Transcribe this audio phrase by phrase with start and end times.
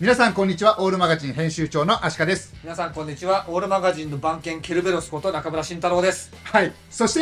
[0.00, 0.80] 皆さんこんにちは。
[0.80, 2.54] オールマガジン編集長のアシカです。
[2.64, 3.44] 皆さんこんにちは。
[3.50, 6.32] オールマガジンの番犬ケルベロスこと中村慎太郎です。
[6.42, 6.72] はい。
[6.88, 7.20] そして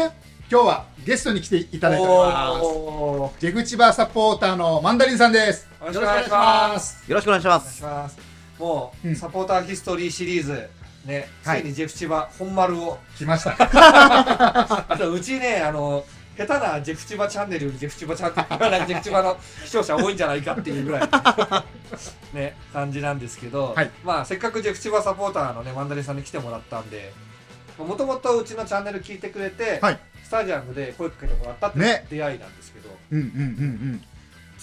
[0.48, 2.62] 今日はゲストに来ていただいております。
[2.62, 3.40] おー。
[3.40, 5.68] 出口バーサポーターのマンダリンさんです。
[5.80, 7.10] よろしくお願いします。
[7.10, 7.82] よろしくお願いします。
[7.82, 8.18] ます。
[8.60, 9.16] もう、うん。
[9.16, 10.70] サポーターヒストリーシリーズ
[11.04, 11.62] ね、はい。
[11.62, 12.98] ついにジェフ千葉本丸を。
[13.16, 13.56] 来ました。
[13.58, 16.04] あとうちねあの
[16.38, 21.08] 下手なジェフ千葉チャンネルよりジェフ千葉チャンネルジェフ千葉の視聴者多いんじゃないかっていうぐらい。
[22.32, 23.90] ね感じなんですけど、はい。
[24.04, 27.12] まあせっかくジェフ千葉サポーターのねマンダリンさんに来てもらったんで
[27.76, 29.98] もともとうちのチャンネル聞いてくれて、はい。
[30.22, 34.04] スタジアムで声かけてもらったって出会いなんですけど、うんうんうん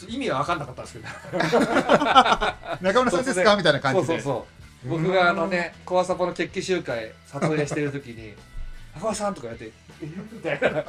[0.10, 1.58] 意味は分かんなかったんですけど。
[1.60, 1.62] う
[2.84, 3.56] ん中村さんですか？
[3.56, 4.08] みたいな感じで。
[4.08, 4.46] そうそうそ
[4.86, 4.90] う。
[4.90, 8.34] 僕があのねコアサポの決起集会撮影してる時に
[8.94, 10.86] 「中村さん」とかやって「えみたいな。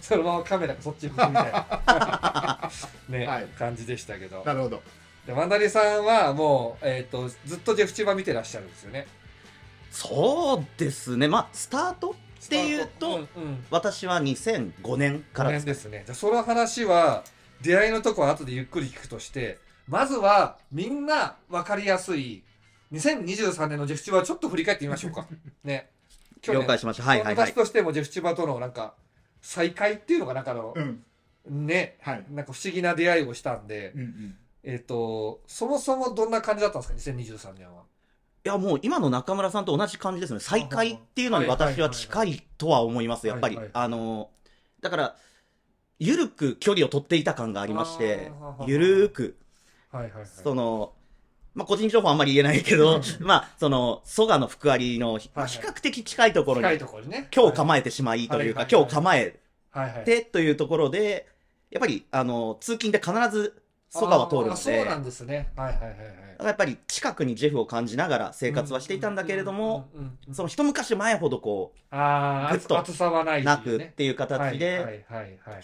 [0.00, 2.70] そのままカメラがそっち向くみたいな。
[3.08, 3.46] ね、はい。
[3.58, 4.42] 感じでしたけど。
[4.44, 4.82] なるほど。
[5.26, 9.06] でマンダリさんはもう、えー、とずっとジェフ千葉見てらっしゃるんですよね。
[9.90, 11.28] そうですね。
[11.28, 15.66] まあ、スタートっていうと、うんうん、私は2005年からです。
[15.66, 16.02] ですね。
[16.06, 17.24] じゃあその話は
[17.60, 22.42] 出会いのとこは後でゆっくり聞くとしてまずはみんな分かりやすい
[22.92, 25.26] 2023年のジェフ千葉をちょっと振り返ってみましょうか。
[25.64, 25.90] ね
[26.40, 26.62] 去年。
[26.62, 27.02] 了解しました。
[27.02, 27.46] はいはいはい。
[27.48, 27.54] 私。
[27.54, 28.94] としてもジェフ千葉とのなんか
[29.40, 31.04] 再会っていうのがなんかのう、ん。
[31.66, 32.24] ねはい。
[32.30, 34.38] なんか不思議な出会いをしたんで、うんうん。
[34.62, 37.82] えっ、とそもそもどんな感じだったんですか？2023年は。
[38.44, 40.40] いや、もう今の中村さんと同じ感じですね。
[40.40, 43.56] 再会っていうのに私は近いとは思います、やっぱり。
[43.56, 43.72] はいはい。
[43.74, 44.30] あの、
[44.80, 45.16] だから、
[45.98, 49.36] ゆるく距離を取っていた感がありましてあー、ゆるーく、
[49.90, 50.26] はいはいはい。
[50.26, 50.92] その、
[51.58, 55.46] まあ、個人情報あんまり言えないけど、まあ、その、蘇我の福有の比はい。
[55.48, 57.26] 較的近いところ近いに、ところにね。
[57.34, 58.66] 今日構えてしまいというか、はいはいはい。
[58.70, 59.40] 今日構え
[60.04, 61.26] てというところで、
[61.70, 65.48] やっぱり、あの、通勤で必ず蘇我は通るので、そうなんですね。
[65.56, 65.96] はいはいはいはい。
[65.96, 69.88] だからやっぱり近くにジェフを感じながら生活はしていたんだけれども、
[70.32, 75.04] その一昔前ほどこああぐっと厚さはないっていうなくっねていう形はいで、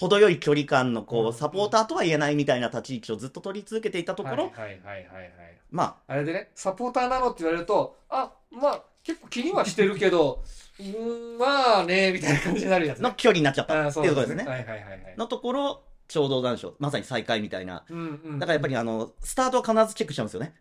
[0.00, 4.96] 程よい距離感のこうサポーターとは言えないみたいな立ち位置をずっと取り続けていたところ、はいはいはいはい。
[4.96, 5.32] はい
[5.70, 6.14] まあ。
[6.14, 10.42] れでねサポーターなのって言われるとあまあ結構気にはしてるけど
[10.80, 13.08] うーんまあねみたいな感じになるやつあ、ね。
[13.10, 14.44] の距離になっちゃったっていうところですね。
[14.44, 15.14] はいはいはいはい。
[15.16, 15.82] のところ、
[16.14, 17.82] ちょうどなんでしょう、まさに再開みたいな。
[17.90, 20.54] うんうんだからやっぱりあの、スタートは必ずチェックしちゃうんですよね。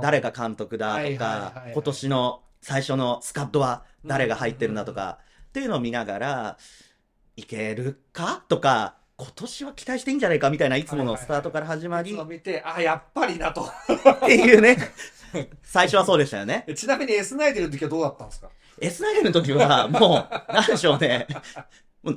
[0.00, 6.58] 誰が監督だはいとか今年の最初のスカッドは誰が入ってるんだとか、っていうのを見ながら、
[7.34, 13.62] いけるかとか、今年は期待していいんじゃないかみたいないつものスタートから始まり、見てあやっぱりなと。
[13.62, 14.78] っていうね、
[15.64, 16.62] 最初はそうでしたよね。
[16.68, 21.26] えちなみに S ナイデルの時はどうだったんですか？S ナイルの時は、もう、なんでしょうね。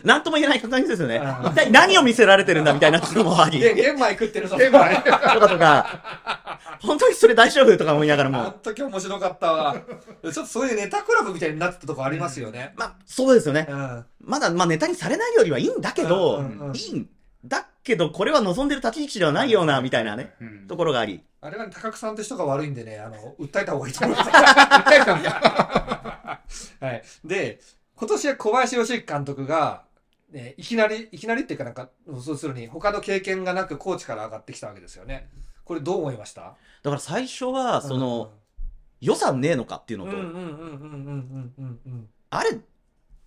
[0.03, 1.19] なんとも言えない感じですよね。
[1.45, 4.55] 一体何を見せられてるんだみたいなところもあり、げ 玄米食ってるぞ。
[4.55, 4.77] 玄米。
[4.95, 9.75] とかとか、本当にそれ大丈夫とか思いながらあもの、時面白かったわ。
[9.75, 12.73] ちょっとそういうネタクラブみたいになってたとこありますよね。
[12.75, 13.67] まあ、そうですよね。
[13.69, 14.05] うん。
[14.21, 16.75] まだ、まあネタにされないよりはいいんだけど、うんうんうん。
[16.75, 17.09] いいん
[17.43, 20.67] だけど、これは望んでる立ち位置ではないような、みたいなね、うん。
[20.67, 21.23] ところがあり。
[21.41, 24.29] あれはね高久さんって人が悪いんでねあの訴えた方がいいと思います。
[24.29, 26.39] 訴えたんだ
[26.81, 27.03] はい。
[27.23, 27.59] で、
[27.99, 29.83] 今年は小林義行監督が、
[30.31, 31.89] ね、いきなり、いきなりっていうかなんか、
[32.23, 35.29] そうするに、他の経験がなくコーチから上がってきたわけですよね。
[35.65, 36.41] これどう思いました？
[36.41, 38.29] だから最初は、その、うんうん、
[39.01, 40.11] 予算ねえのかっていうのと、
[42.29, 42.57] あれ、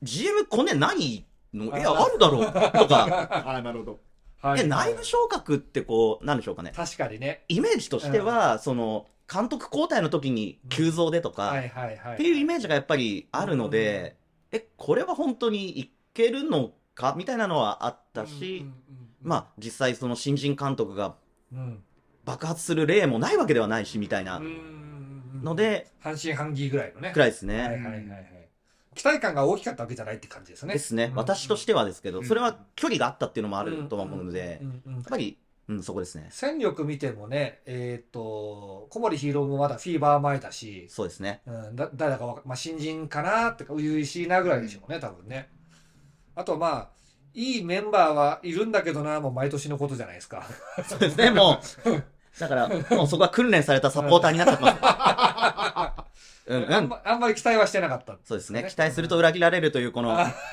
[0.03, 2.47] GM こね何の、いや、あるだろう？
[2.47, 2.53] と
[2.89, 4.01] か、 あなるほど。
[4.41, 6.73] はい、で内部昇格ってこう、なんでしょうかね。
[6.75, 7.45] 確かにね。
[7.49, 11.55] イメージとしては、うん、その、監督交代の時に急増でとか、
[12.15, 14.17] っていうイメージがやっぱりあるので、
[14.53, 17.15] え、これは本当にいけるのか？
[17.17, 18.67] みたいなのはあったし、
[19.23, 21.17] まあ実際その新人監督が。
[22.25, 27.11] 爆発する例もないわけではないしみたいなうんの、で、半信半疑ぐらいのね。
[27.13, 27.59] くらいですね。
[27.59, 28.49] はいはいはいはい。
[28.95, 30.73] 期待感が大きかったわけじゃないって感じですね。
[30.73, 31.07] ですね。
[31.07, 35.37] うん私としてはですけど、うんそれは距離があったっていうのもあるとは思うので、やっぱり、
[35.77, 36.29] うん、そこですね。
[36.31, 41.43] 戦力見てもね、えっ、と、小森ヒーローもまだフィーバー前だし、そうですね。
[41.47, 45.49] うん、だ誰だかわか、まあ、新人かなってか、初々しいなぐらいでしょうね、多分ね。
[46.35, 46.89] あと、まあ、
[47.35, 50.45] いいメンバーはいるんだけどな、もう毎年のことじゃないですか。
[50.87, 52.39] そうですね、もう。
[52.39, 54.73] だから、もうそこは訓練されたサポーターになっちゃってま
[55.97, 56.13] す。
[56.53, 56.73] うん、うん。
[56.75, 58.19] あんまあんまり期待はしてなかった。
[58.25, 58.67] そうですね。
[58.69, 60.17] 期待すると裏切られるというこの、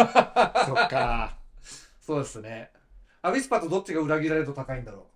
[0.67, 1.37] そっか
[2.01, 2.71] そうですね。
[3.21, 5.07] アビスパとどっちが裏切られると高いんだろ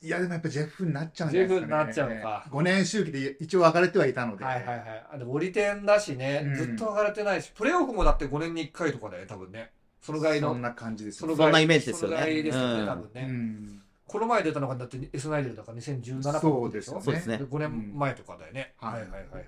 [0.00, 2.46] いやでもやっぱジェフになっちゃうんじゃないですか、ね、ジェフになっちゃうのか。
[2.50, 4.38] 5年周期で一応分かれてはいたのう。
[4.38, 4.44] で。
[4.44, 5.06] はいはいはい。
[5.12, 6.54] あでも、オリテンだしね、うん。
[6.56, 9.70] ずっと上がれてないし、プレーオフもだって5年に1回とかだよね、多分ね。
[10.00, 10.62] そのぐらいのそん。
[10.62, 12.16] な感じですそのよそんなイメージですよね。
[12.16, 12.86] そのぐらいですよね、うん。
[12.86, 13.26] 多分ね。
[13.28, 17.40] うんこの前出たのがだって S9 でだから2017そうですよねそうですね。
[17.48, 18.88] 5年前とかだよね、うん。
[18.88, 19.44] はいはいはいはい。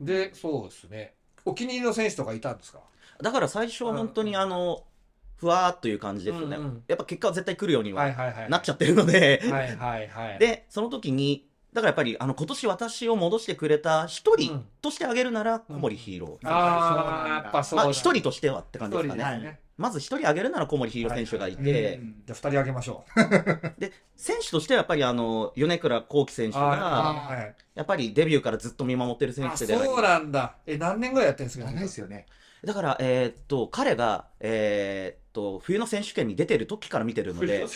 [0.00, 1.14] でそうですね。
[1.44, 2.80] お気に入りの選手とかいたんですか？
[3.20, 4.84] だから最初は本当にあの、
[5.42, 6.56] ふわーっという感じですよね。
[6.56, 6.82] うんうん。
[6.86, 10.38] やっぱ結果は絶対来るようにははいはいはいなっちゃってるので、はいはいはい。
[10.38, 14.64] で、その時に、だからやっぱり、あの、今年私を戻してくれた一人うん。
[14.80, 16.48] としてあげるなら、小森ヒーロー。
[16.48, 19.42] ああやっぱそうだまあ、一人としてはって感じですかね。
[19.42, 19.58] ね。
[19.78, 23.80] まず一人あげるなら小森ヒーロー選手がいて、うんじゃあ二人あげましょう。
[23.80, 27.54] で、選手としてはやっぱりあの、米倉幸輝選手が、はいはい。
[27.74, 30.56] やっぱりデビューからずっと見守ってる選あ手でそうなんだ。
[30.66, 32.26] え何年ぐらいやってるんですか長いですよね。
[32.64, 37.66] だから、えーっと、彼が、えーっと、冬の選手権に出てる時から見てるので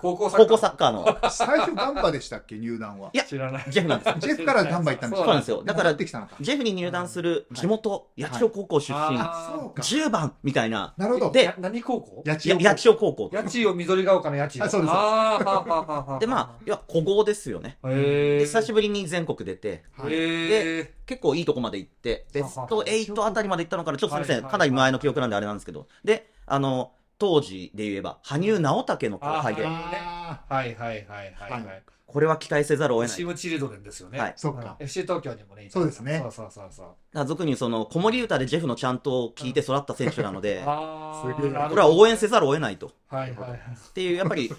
[0.00, 2.58] 高校サッカー高校サッカーの、最初ガンバでしたっけ？
[2.58, 3.10] 入団は。
[3.12, 4.18] いや知らないジェフなんです。
[4.18, 5.62] ジェフからガンバ行ったんですそうなんですよ。
[5.64, 6.36] だから戻っ、てきたのか。
[6.40, 9.82] ジェフに入団する地元、八千代高校出身、あそうか。
[9.82, 11.30] 10番みたいな、なるほど。
[11.30, 12.22] でや何高校？
[12.26, 13.30] 八千代高校。
[13.32, 14.66] 八千代緑ヶ丘の八千代。
[14.66, 14.90] あそうです。
[14.92, 17.78] あーははははで、まあ、いや、古豪ですよね。
[17.82, 20.12] 久しぶりに全国出て、はい。
[20.12, 25.86] へえ結構いいとこまで行って、ベスト8あたりまで行ったのかな、ちょっとすみません、かなり前の記憶なんであれなんですけど。
[26.04, 31.82] で、あの、当時で言えば、羽生直武の後輩で、あはいはいはいはいはいはい。
[32.06, 33.16] これは期待せざるを得ない。
[33.16, 34.18] チームチルドレンですよね。
[34.18, 34.32] はい。
[34.34, 34.76] そっか。
[34.80, 36.20] うん FC 東京にもねそうですね。
[36.22, 37.26] そうそうそうそう。
[37.26, 41.56] 俗にその、子守歌でジェフのちゃんとを聞いて育った選手なので、あすげえ。
[41.56, 42.92] あこれは応援せざるを得ないと。
[43.08, 43.50] はいはい。
[43.50, 44.50] はいっていう、やっぱり、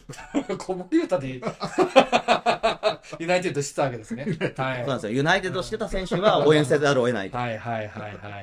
[0.59, 1.41] 子守歌で
[3.19, 4.25] ユナイテッドしてたわけですね。
[4.57, 4.77] はい。
[4.79, 5.11] そうなんですよ。
[5.11, 8.39] ユナイテッドしてた選手は応援せざるを得ないはいはいはいはいはいは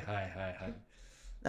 [0.67, 0.86] い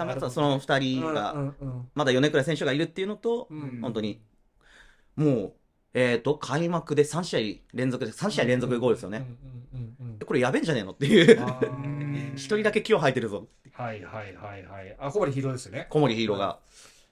[0.05, 1.15] らまたその二人はい。
[1.15, 4.21] がう、んうんまだ米倉選手がいるっていうのと、うんうん本当に、
[5.15, 5.53] もう、
[5.93, 9.25] えっ、と、開幕で3試合連続で、3試合連続でゴールですよね。
[9.73, 12.33] うんうんうんうんこれやべえんじゃねえのっていう。
[12.35, 13.47] 一人だけ気を吐いてるぞ。
[13.71, 14.95] はいはいはいはい。
[14.99, 15.87] あ、小堀ヒーローですよね。
[15.89, 16.59] 小森ヒーローが。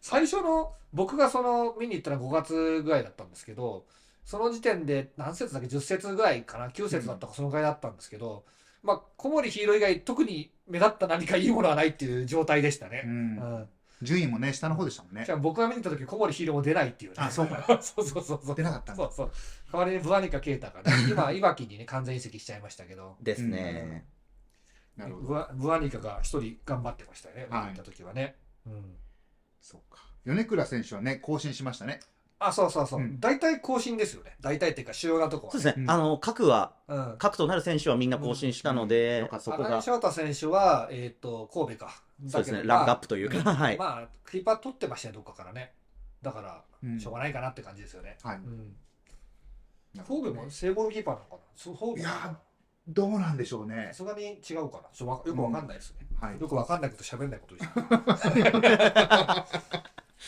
[0.01, 3.85] 最初の、僕がその、見に行ったのは5月ぐらいだったんですけど、
[4.25, 8.43] その時点で何節だっけ ?10 節ぐらいかな ?9 節だったかそのぐらいだったんですけど、
[8.85, 13.03] まあ、小森ヒーロー以外特に目立った何かいいものはないっていう状態でしたね。
[13.05, 13.69] ううんん。
[14.01, 15.31] 順位もね、下の方でしたもんねじ。
[15.31, 17.17] ゃあ僕が見に行った時小森ヒーローも出ないっていうね。
[17.19, 17.49] あそう
[17.81, 18.55] そうそうそうそう。
[18.55, 19.31] 出なかったそうそう。
[19.71, 24.05] 代わりにブアニカケイタがね、 今、いわきにね、完全移籍しちゃいましたけど、ですね。
[24.97, 25.27] なるほど。
[25.27, 28.35] ブアブアニカが一人頑張ってましたよね、はい見に行った時はね。
[28.65, 28.95] うん。
[29.61, 30.03] そうか。
[30.25, 31.99] 米倉選手はね、更新しましたね。
[32.39, 33.03] あ、そうそうそうう。
[33.03, 34.35] ん大体更新ですよね。
[34.41, 35.83] 大体っていうか主要なとこは、そうですね。
[35.83, 37.15] うんあの、各は、うん。
[37.17, 42.01] 各となる選手はみんな更新したので、うんうんそこが、翔太選手は、えっ、と、神戸か。
[42.27, 43.77] そうですね、ランクアッまプというか、あ はい。
[43.77, 45.73] まあ、キーパー取ってましたね、どっかからね。
[46.21, 48.17] だから、うんしょうがないかなって感じですよね。
[48.23, 48.39] はい。
[50.07, 51.39] 神戸も正ゴールキーパーなのかな？
[51.55, 52.37] そう神戸いや
[52.87, 53.97] どうなんでしょうねさ。
[53.99, 56.05] すがに違うかなちょっとわよくわかんないですね。
[56.19, 56.39] はい。
[56.39, 57.69] よくわかんないこと喋んないことです。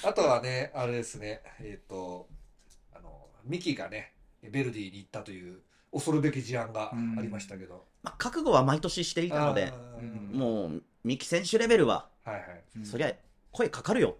[0.03, 2.27] あとはね、あれですね、えっ、と、
[2.93, 4.13] あの、ミキがね、
[4.43, 5.59] ベルディに行ったという
[5.91, 7.85] 恐るべき事案がありましたけど。
[8.03, 9.73] まあ、覚悟は毎年していたので、
[10.31, 12.43] もう、三木選手レベルは、はいはい。
[12.77, 12.85] うん。
[12.85, 13.13] そりゃ、
[13.51, 14.17] 声かかるよ。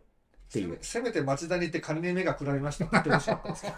[0.50, 0.78] っていう。
[0.81, 1.10] せめ。
[1.10, 3.74] せめて町田に行って金に目がくらみましたって言ってほしかったですけど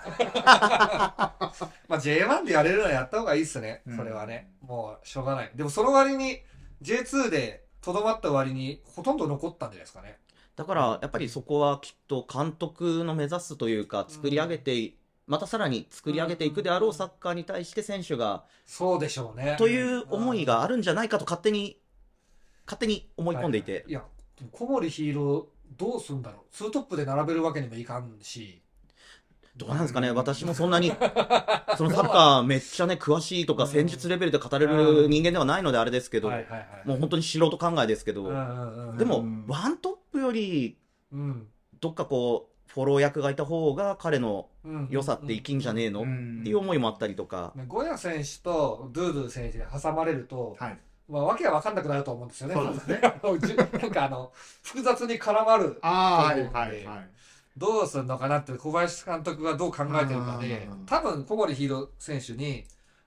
[0.46, 3.82] まあ J1 でやれるのはやった方がいいっすね。
[3.88, 3.98] うん。
[3.98, 5.52] それはね、もうしょうがない。
[5.56, 6.42] でもその割に
[6.82, 10.18] J2 でとどまった割にほとんど残ったんじゃないですかね
[10.60, 14.94] だから、やっぱりそこはきっと監督の目指すというか、作り上げて、
[15.26, 19.56] またさらに作り上げていくであろうサッカーに対して選手が、そうでしょうね。
[19.58, 21.80] という思いがあるんじゃないかと勝手に、
[22.66, 23.94] 勝手に思い込んでいて、い。
[23.94, 24.04] や
[24.52, 25.46] 小森ヒーロー
[25.78, 26.54] どうすんだろう。
[26.54, 28.62] ツートップで並べるわけにもいかんし
[29.60, 30.94] どうなんですかね、私もそんなに、
[31.78, 33.70] そのサッカーめっちゃね、詳しいとかうん。
[33.70, 36.88] 戦術レベルで語れる人間ではないのであれですけど、はいはいはい。
[36.88, 38.24] もう本当に素人考えですけど、
[38.98, 40.78] でもうん、ワントップより、
[41.12, 41.48] うん。
[41.82, 50.80] どっかこう、フォロー役がいた方が彼のうん良さって生きんじゃねえの、うんっていう思いもあったりとか、ねゴヤ選手とドゥードゥ選手で挟まれると、はい。
[51.10, 52.54] まあ、わけが分かんなくなると思うんですよね。
[52.54, 53.02] そうですね。
[53.82, 54.32] なんかあの、
[54.64, 55.80] 複雑に絡まる。
[55.82, 57.10] ああ、はいはいはい。
[57.60, 62.66] どうするのかなって小林監督がどう考えてるかでうん、多分小森ヒーロー選手に、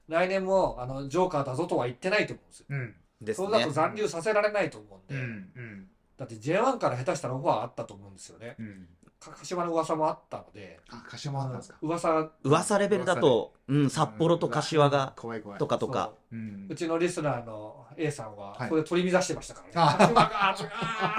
[0.09, 2.67] 来年もあのジョーカーだぞとは言ってないと思うんですよ。
[2.69, 2.95] うん。
[3.23, 3.71] ですねそうだと。
[3.71, 5.31] 残留させられないと思うんで、うん。
[5.57, 5.89] うん。
[6.19, 8.57] だって J1 から下手したらオファーあったと思うんですよね。
[8.59, 8.89] うん。
[9.31, 11.79] 鹿島の噂もあったので、あ、柏もあったんですか。
[11.83, 15.59] 噂噂レベルだと、うん、札幌と柏が、怖い怖い。
[15.59, 16.75] とかとか、うんう。
[16.75, 19.73] ちのリスナーの A さんは、はいこれ取り乱してましたからね。
[19.77, 20.57] あ鹿島が、あ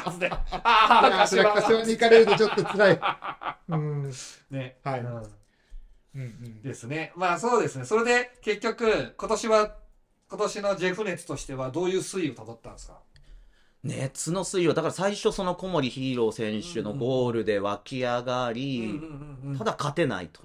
[1.05, 1.53] あー、柏が。
[1.53, 2.99] 柏に行かれるとちょっと辛い。
[3.69, 4.11] うん。
[4.51, 4.77] ね。
[4.83, 5.21] はいうんうん
[6.15, 6.61] うん。
[6.61, 7.13] ですね。
[7.15, 7.85] まあそうですね。
[7.85, 9.75] それで結局、今年は、
[10.29, 12.99] 今年のジェフ熱としてはどういう推移をたどったんですか？
[13.83, 19.01] 熱の水位だから最初その小森ヒーロー選手のゴールで湧き上がり、
[19.57, 20.41] ただ勝てないと。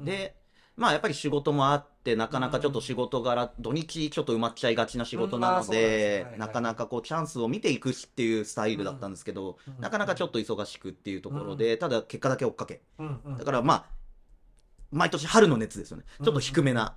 [0.00, 0.36] で、
[0.76, 12.82] まあやっぱり仕事もあって、なかなかちょっと仕事柄、土日ちょっと埋まっちゃいがちな仕事なのでなかなかこうチャンスを見ていくしっていうスタイルだったんですけど、うんなかなかちょっと忙しくっていうところで、ただ結果だけ追っかけ。
[13.36, 13.84] だからまあ、
[14.92, 16.04] 毎年春の熱ですよね。
[16.22, 16.94] ちょっと低めな。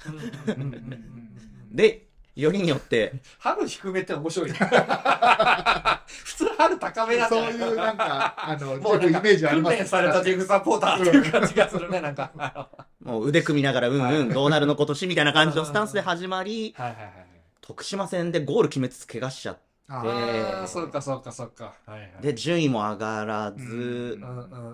[1.72, 2.07] で、
[2.41, 4.58] よりによって、春低めって面白いね
[6.08, 12.32] 普通春高めなんじゃないそういうなんか、あの、もうイメージあります訓練されたジェフサポーターっていう感じがするね、なんか。
[12.38, 12.70] あ
[13.01, 17.13] もう腕組みながら、うんはいうん、どうなるの今年みたいな感じのスタンスで始まり、のはいはいはい。
[17.62, 21.74] 徳島戦でゴール決めつつ怪我しちゃって、あでああ、そうかそうかそうか。
[21.86, 22.12] はいはい。
[22.22, 24.70] で、順位も上がらずうん、うんうんうん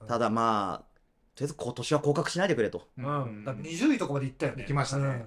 [0.00, 0.06] うん。
[0.06, 0.98] ただまあ、
[1.34, 2.86] とりあえず今年は降格しないでくれと。
[2.98, 3.44] うん。
[3.44, 4.62] だって20位とかまで行ったよね。
[4.62, 5.26] 行きましたね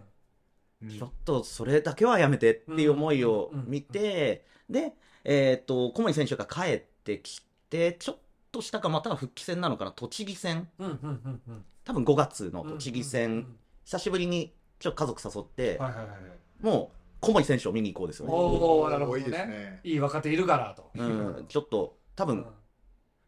[0.89, 8.17] ちょっとそれだけはやめてっていう思いを見て、で、えっ、と、小森選手が帰ってきて、ちょっ
[8.51, 11.65] としたかまたは復帰戦なのかな、栃木戦、うんうんうんうん。
[11.83, 16.19] 多分5月の栃木うん戦、うん久しぶりにちょっと家族誘って、はいはいはいはい。
[16.61, 18.33] もう小森選手を見に行こうですよね。
[18.33, 19.91] おーなるほどね多い。
[19.91, 20.91] いい若手いるからと。
[20.95, 22.45] うん、ちょっと、多分うん、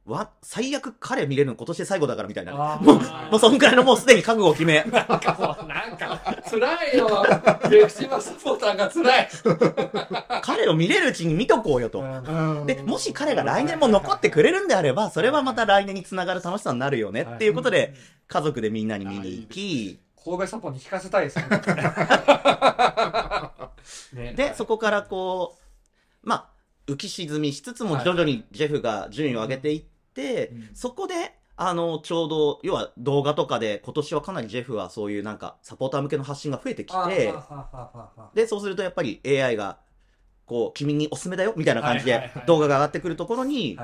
[0.06, 2.54] わ、最悪彼見れるの今年で最後だからみたいな。
[2.82, 4.84] もう、もうそんくらいのもうすでに覚悟を決め。
[4.92, 6.20] なんかもう、なんか、
[6.50, 7.26] 辛いよ。
[7.70, 9.30] レクシマサポーターが辛い。
[10.42, 12.02] 彼を見れるうちに見とこうよと。
[12.02, 12.04] う
[12.64, 17.94] んで、もし彼が来年も残ってくれるんであれば、それはまた来年につながる楽しさになるよねっていうことで、
[18.28, 21.46] 家族でみんなに見に行き、神戸サポに聞かせたいですね。
[24.14, 26.50] ねで、そこからこう、まあ、
[26.88, 29.93] 浮き沈みしつつも徐々にジェフが順位を上げていって、
[30.52, 37.34] うんそこで、あの、ちょうど、要は動画とかで今年はかなりジェフはそういうなんかサポーター向けの発信が増えてきて
[38.34, 39.78] で、そうするとやっぱり AI が、
[40.46, 43.78] こう、君におすすめだよみたいな感じで動画が上がってくるところに。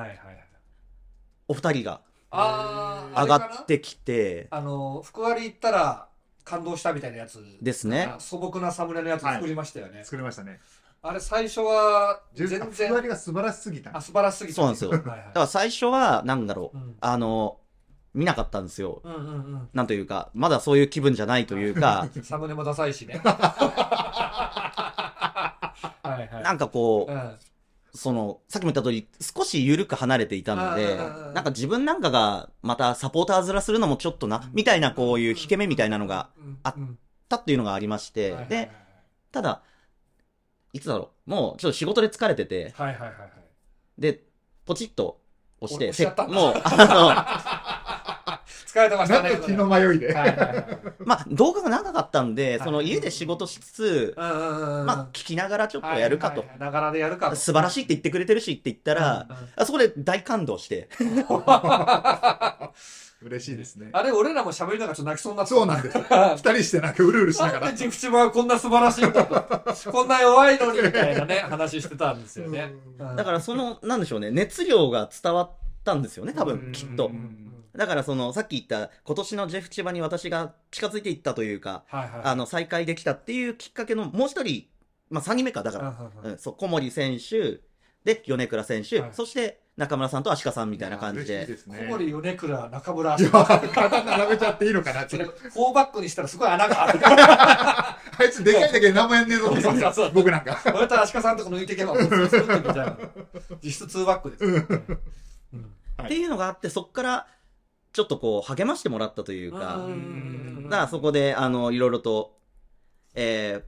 [1.48, 6.08] お二人が上がってきて、あの、福割行ったら
[6.44, 7.44] 感動したみたいなやつ。
[7.60, 8.14] ですね。
[8.18, 10.04] 素朴なサムネのやつ作りましたよね。
[10.04, 10.60] 作りましたね。
[11.02, 12.68] あれ最初は全全然。
[12.88, 13.96] ふわ然、りが素晴らしすぎた。
[13.96, 14.56] あ、素晴らしすぎた。
[14.56, 17.56] そうなんですよはいはいだから最初は、なんだろう、うんあの、
[18.12, 19.00] 見なかったんですよ。
[19.02, 19.22] うんうんう
[19.56, 19.68] ん。
[19.72, 23.18] なんというか、まだそういう気分じゃないというか、 サムネもダサいしね。
[23.24, 23.32] は
[26.04, 26.42] いはい。
[26.42, 27.38] なんかこう、うん
[27.92, 36.28] その、さっきも言った通り、少し緩く離れていたので、うんうんうんなんか自分なんかがまたサポーター面するのもちょっとな、みたいなこういう引け目みたいなのが
[36.62, 36.74] あっ
[37.28, 38.70] たっていうのがありまして、で、
[39.32, 39.62] ただ、
[40.72, 43.30] いつだろう、もうちょっと仕事で疲れてて、はいはいはいはい。
[44.00, 44.22] で、
[44.64, 45.20] ポチッと
[45.60, 49.30] 押して、っもう、あ疲れてましたね。
[49.30, 50.14] なんと気の迷いで。
[50.14, 50.56] はいはいはい。
[50.56, 50.64] の、
[51.04, 54.86] まあ、動画が長かったんで、はいその家で仕事しつつ、うんうんうん。
[54.86, 56.48] まあ、聞きながらちょっとやるかとはい。
[56.50, 57.36] はいはいながらでやるかと。
[57.36, 60.88] 素晴らしいって言ってくれてるしって言ったら、うんうんあそこで大感動して、
[63.22, 63.90] 嬉しいですね。
[63.92, 66.48] あれ、俺らも喋りながらちょっと泣きそうになってたそうなんです。
[66.48, 67.76] 二人してなんかうるうるしながらなんで。
[67.76, 69.34] ジフチマはこんな素晴らしいんだと。
[69.92, 72.72] こんな弱いのにみたいなね、話してたんですよね。
[72.98, 75.50] うんだからその、なんでしょうね、熱量が伝わっ
[75.84, 77.10] たんですよね、多うん分、きっとう。
[77.10, 82.20] んだからその、さっき言った、今年のジェフ千葉に私が近づいていったというか、はいはい。
[82.24, 84.66] あの、再会できたっていうきっかけの、もう一人、
[85.08, 87.60] まあ、3人目か、だから、うん、そう、小森選手、
[88.04, 91.46] で、米倉選手、はいそして、中村さんと足利さんみたいな感じで。
[91.66, 95.16] 小森、米倉、中村、いや、体並べちゃっていいのかなって。
[95.16, 97.00] フォーバックにしたらすごい穴がある。
[98.20, 100.60] あいつでかいだけで何もやんねえぞってそうそうそう僕なんか。
[100.74, 101.94] 俺と足利さんとこ抜いていけば、
[103.62, 104.44] 実質2バックです。
[104.44, 104.84] うん
[106.04, 107.26] っていうのがあって、そっから、
[107.92, 112.38] ちょっとこう、励ましてもらったというか、うんだからそこで、あの、いろいろと、
[113.14, 113.62] えー、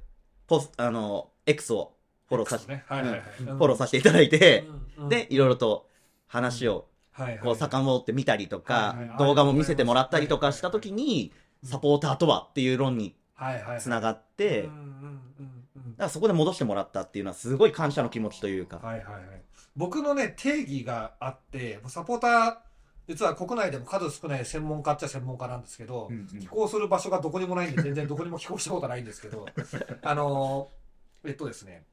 [0.46, 1.94] ポス、あの、X を
[2.28, 2.84] フォローさせて、ね。
[2.86, 3.20] はいはいはい。
[3.20, 4.64] フォローさせていただいて、
[4.96, 5.88] うんで、いろいろと
[6.32, 6.86] 話を、
[7.42, 11.30] こう、遡って見たりとか動画も見せてもらったりとかしたときに、
[11.62, 13.14] サポーターとはっていう論に。
[13.80, 15.62] つながって、うんうんうんうん
[15.92, 18.78] だからそこで戻してもらったっていうのはすごい感謝の気持ちというか。
[18.78, 19.22] はいはいはい。
[19.76, 22.56] 僕のね、定義があって、サポーター、
[23.08, 26.08] 実は国内でも数少ない専門家っちゃ専門家なんですけど、
[26.40, 29.46] 寄港する場所がどこにもないんで、全然どこにも寄港したことないんですけど、
[30.02, 31.84] あのー、えっとですね、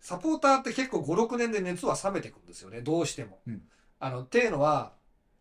[0.00, 3.40] サポーターって結構5、6年で熱は冷めていくんですよね、どうしても。
[3.46, 3.62] うん
[4.02, 4.94] あの、っていうのは、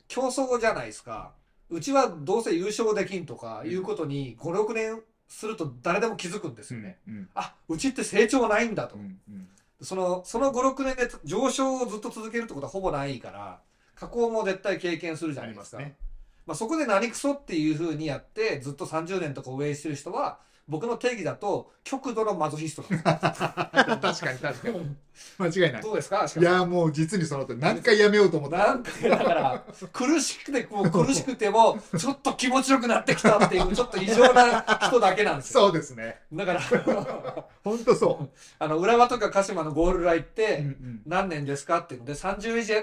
[0.10, 1.34] 競争じゃないですか。
[1.70, 7.00] うちはどうせ優勝できんとかいうことに5、6年すると誰でも気づくんですよね。
[7.08, 8.96] うんあ、うちって成長ないんだと。
[8.96, 9.48] うんうん
[9.82, 13.62] その、その5、6年で上昇をずっと続けるってことはほぼないから、
[13.96, 15.78] 下降も絶対経験するじゃないですか。
[15.78, 15.98] ありますね
[16.46, 20.40] まあそこで何クソっていう風にやって、ずっと30年とか上してる人は、
[20.70, 24.96] 僕の定義だと極度のマゾヒスト 確かに確かに。
[25.38, 25.82] 間違いない。
[25.82, 26.26] どうですか？
[26.40, 27.60] いや、もう実にその通り。
[27.60, 28.58] 何回やめようと思った。
[28.58, 36.22] なんかだから 苦しくてもう苦しくてもちょっと気持ちよくなってきたっていうちょっと異常な人だけなんですよそうですね。
[36.32, 36.62] だから
[37.64, 40.24] 本当そあの浦和とか鹿島のゴールライっう。
[40.26, 40.64] て
[41.06, 42.76] 何年ですかっていうので30以上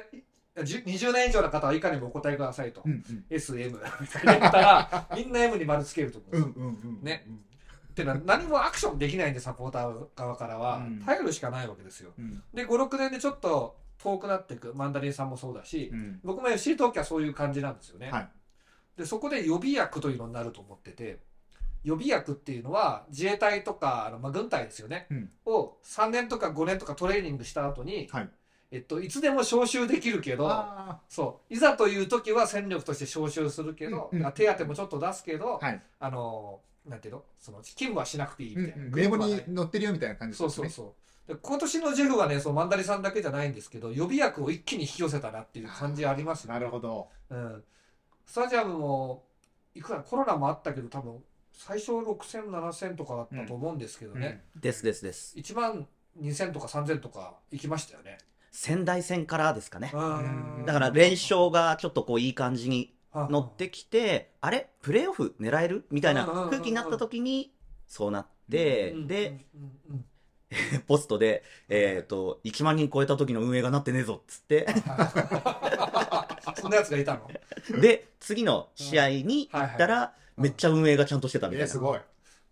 [0.57, 3.25] 10 20年以上の方は以下にもお答えくださいと、うんうん。
[3.31, 7.05] SM みたいな言ったらみんな M に丸つけると思うんですよ、うんうんうん。
[7.05, 7.27] ね。
[7.97, 11.03] っていうのは何もアクションできないんでサポーター側からはうん。
[11.07, 12.13] 頼るしかないわけですよ。
[12.19, 12.43] うん。
[12.53, 16.21] で56年でちょっと遠くなっていくマンダリンさんもそうだし、うん。
[16.23, 18.29] 僕も FC 東京はそういう感じなんですよね、はい。
[18.99, 21.21] でそこで予備役というのになると思ってて
[21.85, 25.31] 予備役っていうのは自衛隊とかあの、まあ、軍隊ですよね、うん。
[25.47, 28.29] を3年とか5年とかトレーニングした後に、はい。
[28.73, 31.55] えっと、いつでも招集できるけどあそう。
[31.55, 34.19] いざという時は戦力として招集するけど、うん。
[34.19, 35.67] うんあ手当もちょっと出すけど、あ。
[35.67, 35.83] はい。
[35.99, 37.25] あのなんていうの？
[37.39, 40.51] その勤務はしなくていいみたいな、うんうん名簿に載ってるよみたいな感じですね。
[40.51, 40.95] そうそうそ
[41.29, 47.09] うで今年のジェフはねそのマンダリさんだけじゃないんですけど予備役を一気に引き寄せたなっていう感じありますよなるほど。
[47.31, 47.65] うん、
[48.25, 49.25] スタジアムも
[49.75, 51.19] いくらコロナもあったけど多分
[51.53, 55.35] 最初6000、7000とかだったと思うんですけどね、ですですです。
[55.37, 55.87] 1万
[56.21, 58.19] 2000とか3000とか行きましたよね。
[58.53, 59.91] 仙台戦からですかね。
[59.93, 62.96] うんだから連勝がちょっとこういい感じに
[63.31, 64.69] 乗ってきて、あれ？
[64.83, 65.87] プレーオフ狙える？
[65.91, 67.53] みたいな空気になった時に、
[67.87, 69.47] そうなって、で、
[70.87, 74.67] ポストで、えっ、と、1万人超えた時の運営がなってねえぞっつって、
[76.61, 77.31] そんなやつがいたの？
[77.81, 81.65] で、次の試合に行ったら、めっちゃ運営がちゃんとしてたみたいな。
[81.65, 82.01] えー、すごい。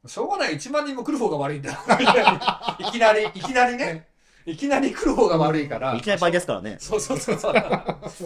[0.06, 0.54] しょうがない。
[0.54, 1.78] 1万人も来る方が悪いんだよ。
[2.78, 4.08] いきなりいきなりね
[4.46, 5.94] いきなり来る方が悪いから。
[5.96, 6.76] いきなり倍ですからね。
[6.78, 7.54] そうそうそうそう。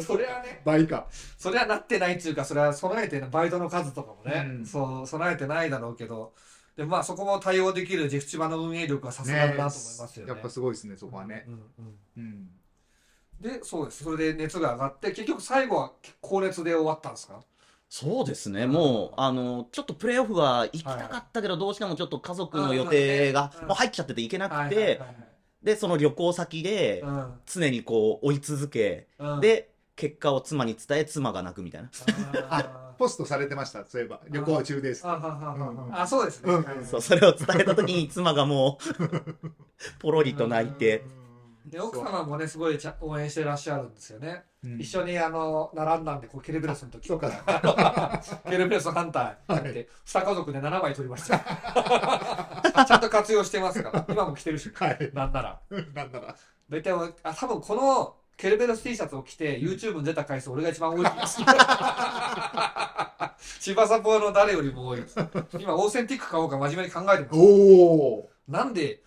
[0.04, 0.62] それはね。
[0.64, 1.06] 倍か。
[1.38, 4.66] それはなってないっていうかそれは備えてないバイトの数とかもね、うん。
[4.66, 6.32] そう備えてないだろうけど。
[6.76, 10.32] でまあそこも対応できるジェフ千葉の運営力はさすがだなと思いますよね。
[10.32, 11.44] やっぱすごいですね、そこはね。
[11.46, 12.48] うんうんうん。
[13.40, 14.04] でそうです。
[14.04, 17.40] それで熱が上がって結局最後は高熱で終わったんですか？
[17.90, 23.68] そうですね、もう、あの、ちょっとプレーオフは行きたかったけど、どうしてもちょっと家族の予定がうん。
[23.68, 25.00] もう入っちゃってて行けなくはいはいて、
[25.62, 27.04] で、その旅行先で
[27.46, 29.32] 常にこう追い続け、うん。
[29.34, 31.90] うんで、結果を妻に伝え、妻が泣くみたいな。
[32.48, 34.20] あポストされてました、そういえば。
[34.30, 35.04] 旅行中です。
[35.04, 35.08] ー。
[35.08, 35.54] あははは。
[35.54, 35.94] うんうん。
[35.94, 39.42] あそうですね、うんはいそう、それを伝えた時に妻がもう、
[39.98, 41.04] ポロリと泣いて、
[41.68, 44.80] で奥様もねすごいちゃ応援してらっしゃるんですよね、うん。
[44.80, 47.08] 一緒にあの並んだんでこうケルベロスの時。
[48.48, 51.38] ケルベロス反対って、二家族で7枚取りました。
[52.86, 54.04] ちゃんと活用してますから。
[54.08, 54.70] 今も着てるし。
[54.74, 55.10] はい。
[55.12, 55.60] なんなら。
[55.94, 56.34] なんだら。
[56.68, 61.40] 大体あ多分このケルベロス T シャツを着て YouTube に出た回数俺が一番多いです。
[63.60, 65.16] 千葉サポの誰よりも多いです。
[65.58, 67.34] 今オーセンティック買おうか真面目に考えてます。
[67.38, 68.30] おお。
[68.46, 69.02] なんで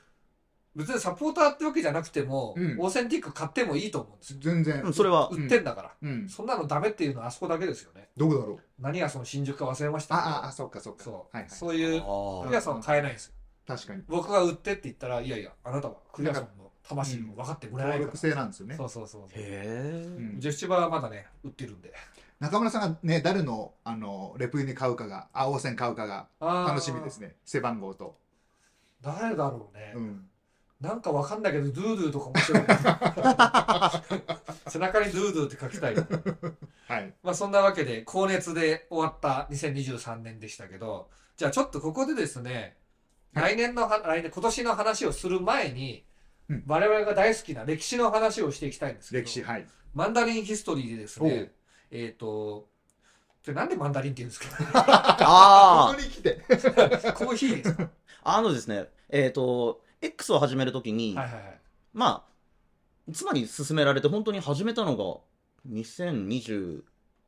[0.76, 4.82] 別にサポーターってわけじゃなくても、うんオーセンティック買ってもいいと思うんですよ全然。
[4.84, 6.30] うんそれは、売ってんだから、うん。
[6.30, 8.60] そんなのダメっていうのはあそこだけですよねどこだろう？
[8.80, 10.16] 何がその新宿か忘れました？
[10.16, 11.04] けどああ、あ、そっかそっか。
[11.04, 11.50] そう、はいはい。
[11.50, 13.34] そういうあクリアさんは買えないんですよ
[13.68, 14.04] 確かに。
[14.08, 18.86] 僕が売ってって言ったらいやいやあなたはクリアさんの魂を分かってもらえないから、登録制なんですよねそ。
[18.86, 21.94] うそうそうそうへうんジェフチバはまだね売ってるんで
[22.40, 27.36] 中村さんがね、誰の、あの、レプユニ買うかが、青線買うかが、楽しみですねね。
[27.46, 28.18] 背番号と。
[29.00, 30.26] 誰だろうね、うん。
[30.82, 32.62] なんかわかんないけどドゥードゥとか面白い。
[34.68, 35.96] 背中にドゥードゥって書きたい。
[35.96, 36.02] は
[37.00, 37.14] い。
[37.24, 42.78] まあそんなわけで高熱で終わった2023年でしたけどじゃあちょっとここでですね、
[43.34, 43.56] はい。
[43.56, 46.04] 来年のは来年今年の話をする前に、
[46.50, 46.64] うん。
[46.68, 49.68] 我々が大好きな歴史の話をしていきたいんですけど歴史、はい。
[49.94, 51.52] マンダリンヒストリーでですね
[51.92, 52.68] えっ、と
[53.44, 54.58] それなんでマンダリンって言うんですか？
[55.20, 56.36] あここに来て。
[57.14, 57.90] コーヒーですか？
[58.24, 61.60] あ、あのですね、えっ、と、X を始めるときに、はいはいはい。
[61.94, 65.04] まあ、妻に勧められて本当に始めたのが、
[65.70, 66.82] 2022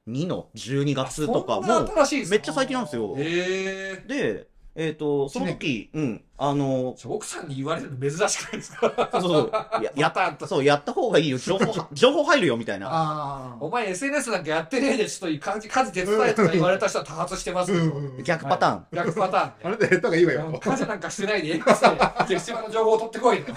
[0.07, 2.35] の12月とかも、新しいですか？
[2.35, 3.15] めっちゃ最近なんですよ。
[3.15, 9.09] で、えっ、と、その時、うん、あの、奥さんに言われるの珍しくないですか？
[9.11, 9.39] そうそうそ
[9.79, 10.47] う、や、やパターンと。
[10.47, 12.87] そう、やった方がいいよ、 情報、情報入るよ、みたいな。
[12.91, 18.85] あお前 SNS なんかやってねえでちょっと数数手伝えとか言われた人は多発してますけど、うん逆パターン。
[18.91, 20.59] 逆パターンあなたやった方がいいわねよ。
[20.59, 23.43] 数なんかしてないで X でジェフチマの情報を取ってこいよ。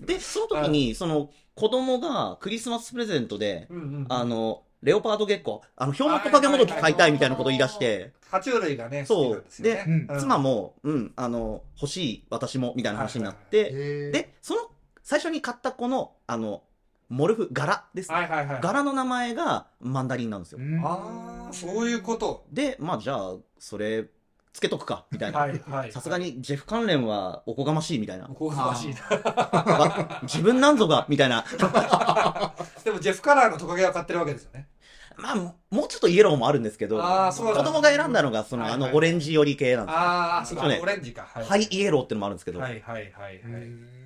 [0.00, 9.44] で、その時に、その、子供がクリスマスプレゼントで、うんうんあの、レオパードゲッコ、あの、氷膜掛けもどき買いたいみたいなことを言い出して、爬虫類がねそう。
[9.60, 10.18] でうん。
[10.18, 14.60] 妻も、うん、あの、欲しい、私も、みたいな話になって、で、で、その、
[15.02, 16.62] 最初に買った子の、あの、
[17.08, 18.10] モルフ、柄です。
[18.10, 20.58] はいはいはい柄の名前がマンダリンなんですよ。
[20.82, 22.46] ああそういうこと。
[22.50, 24.06] で、まあじゃあ、それ
[24.52, 25.38] つけとくかみたいな。
[25.38, 25.92] はいはい。
[25.92, 28.26] さすがにジェフ関連はおこがましいみたいな。
[28.30, 29.02] おこがましいな。
[29.20, 31.44] わ自分なんぞがみたいな。
[32.82, 34.68] でもジェフカラーのトカゲは買ってるわけですよね。
[35.16, 35.36] まあ
[35.70, 37.00] もうちょっとイエローもあるんですけど
[37.32, 41.22] そう子供が選んだのがその、はいはいあのオレンジ寄り系なんですよああ、そうか、オレンジか。
[41.22, 43.42] はハイイエローってのもあるんですけど、はいはいはいはい。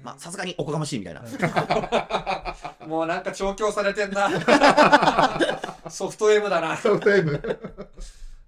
[0.03, 1.23] まあさすがにおこがましいみたいな、
[2.87, 4.29] もうなんか調教されてんな。
[5.91, 6.77] ソフト M だな。
[6.77, 7.41] ソフト M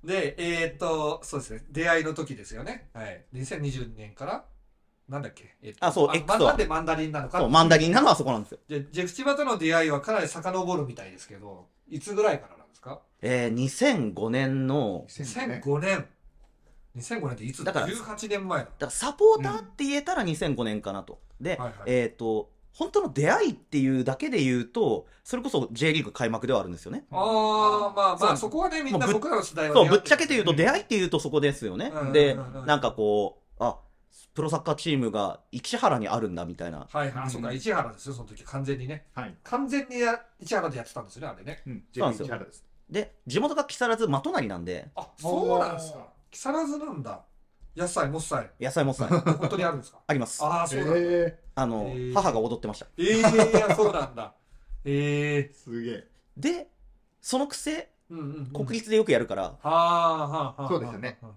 [0.05, 1.65] で、えーっと、そうですね。
[1.71, 2.89] 出会いの時ですよね。
[2.95, 3.25] はい。
[3.35, 4.45] 2020年から、
[5.11, 7.39] なんだっけ、えーっとあそうま X はなんでマンダリンなのか。
[7.39, 13.01] そうマンダリンなのはそこなんですよでジェフ千葉との出会いはかなり遡るみたいですけど、いつぐらいからなんですか？
[13.23, 13.55] えー、
[14.15, 16.07] 2005年の ?2005 年。
[16.97, 17.73] 2005年っていつだ？
[17.73, 18.65] から ?18 年前だ。
[18.65, 21.21] だからサポーターって言えたら2005年かなと。
[21.41, 27.05] で、はいはいえっ、と、本当の出会いっていうだけで言うと、それこそ J リーグ開幕ではあるんですよね。
[27.11, 32.13] ああ、まあまあ、そこはね、みんな僕らの世代はそう、ぶっちゃけて言うと出会いって言うとそこですよねうん。
[32.13, 33.40] でうんうんう、んなんかこう、あ、
[34.41, 36.87] プロサッカーチームが市原にあるんだみたいな。
[36.91, 39.05] はいはい、あそうか、市原ですよ、その時、完全にね。
[39.13, 41.63] はい完全にや市原でやってたんですよね、あれね。
[41.67, 46.07] うんそうなんですよですで、地元が木更津真隣なんで、あ、そうなんですか。
[46.31, 47.21] 木更津なんだ。
[47.77, 48.65] 野菜、もっさい。
[48.65, 49.07] 野菜もさ
[49.39, 49.99] 本当にあるんですか？
[50.07, 50.43] あります。
[50.43, 50.95] ああ、そうなんだ。
[50.99, 52.87] えあの、へー母が踊ってました。
[52.97, 54.35] ええー、そうなんだ。
[54.87, 56.71] ええー、すげえで、
[57.21, 57.87] そのくせ、ー。
[58.09, 58.47] うんうんうん。
[58.67, 60.69] 国立でよくやるから、はあ、はあ、はあ。
[60.69, 61.33] そうですよねはあ。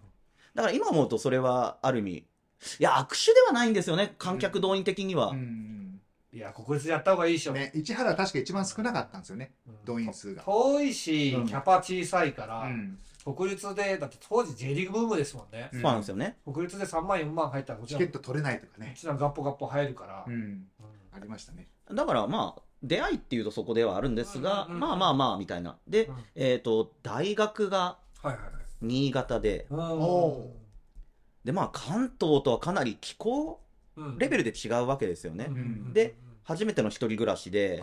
[0.56, 2.26] だから今思うとそれはある意味、
[2.80, 5.30] いや、握手ではないんですよね、観客動員的には。
[5.30, 6.02] うん。
[6.32, 7.54] いや、国立でやった方がいいでしょ。
[7.54, 9.86] ね市原は確か一番少なかったんですよねうん。
[9.86, 10.42] 動員数が。
[10.44, 12.98] 遠いしうん、キャパ小さいから、うん。
[13.24, 15.70] 国立で、だって当時 J リーグブームですもんね。
[15.72, 15.82] うん。
[15.82, 16.38] そうなんですよね。
[16.44, 20.26] 国立で3万4万入ったらチケット取れないとかこねちらガッポガッポ入るから。
[20.28, 20.34] うん。
[20.34, 20.68] うん。
[21.12, 21.68] ありましたね。
[21.92, 24.80] だからまあ、出会いっていうとそこではあるんですが、うんうんうん。
[24.80, 25.78] まあまあまあ、みたいな。
[25.88, 26.16] で、うん。
[26.36, 28.52] えっ、と、大学がはいはいはい。
[28.82, 30.52] 新潟で、お
[31.44, 33.60] で、まあ関東とはかなり気候
[34.18, 35.46] レベルでで違うわけですよね。
[35.46, 37.82] んで、初めての一人暮らしで。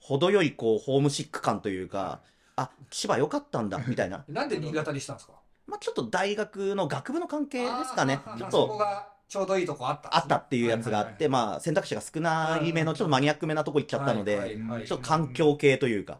[0.00, 2.20] 程よいこう、ホームシック感というか、
[2.54, 4.24] あ、千葉良かったんだ、 みたいな。
[4.28, 5.32] なんで新潟にしたんですか？
[5.66, 8.20] まあちょっと大学の学部の関係ですかね。
[8.38, 10.10] ちょっそことがちょうどいいとこあったね。
[10.14, 16.18] あったっていうやつがあって、はいまあ選択肢が少ないめのちょっとマニアックめなとこ行っちゃったので、ちょっと環境系というか、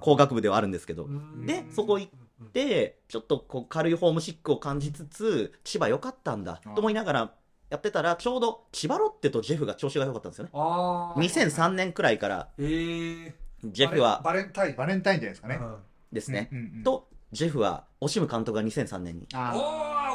[0.00, 2.08] 工学部ではあるんですけど、うんでそこ行
[2.52, 7.32] で、ちょっとこう軽いホームシックを感じつつ、千葉良かったんだと思いながら
[7.72, 10.50] やってたら、ちょうど千葉ロッテとジェフが調子が良かったんですよね。
[10.52, 11.18] ああ。
[11.18, 13.32] 2003年くらいから、えー。
[13.64, 14.76] ジェフはバレンタイン。
[14.76, 15.76] バレンタインじゃないですかねうん
[16.12, 19.54] ですね、うんうんうんと、ジェフは、オシム監督が2003年にあ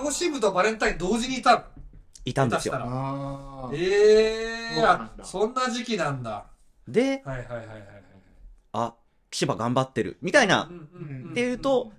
[0.03, 1.65] おー、オシムとバレンタイン同時にいた。
[2.25, 2.75] いたんですよ。
[3.73, 6.45] ええー、そんな時期なんだ。
[6.87, 7.87] で、はいはいはいはいはい。
[8.73, 8.93] あ、
[9.31, 10.17] 千葉頑張ってる。
[10.21, 11.91] みたいなう、んうんうんっていうと、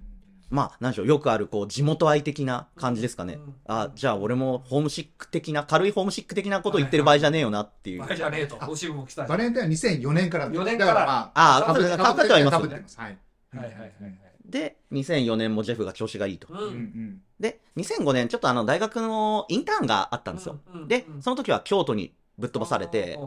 [0.51, 3.55] まあ、なんでしょう、よくある、こう、地元愛的な感じですかねうん。
[3.67, 8.01] あ、じゃあ俺もホームシック的な、軽いホームシック的なこと言ってる場合じゃねえよなっていう。
[8.01, 8.59] 前じゃねえと。
[8.67, 9.27] オシムも来た。
[9.27, 13.19] バレンタインは2004年から4年からああ、あ被ってかぶってはいます被ってますはい
[13.55, 14.19] はいはいはいはい。
[14.47, 16.49] で、2004年もジェフが調子がいいと。
[16.51, 20.59] ううんんで、2005年、ちょっとあの、大学のインターンがあったんですよ。
[20.73, 23.19] うんうんで、その時は京都にぶっ飛ばされて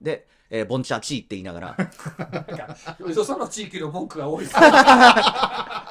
[0.00, 4.46] で、えーボンチャーチーって言いながら、なんか、よその地域の文句が多い。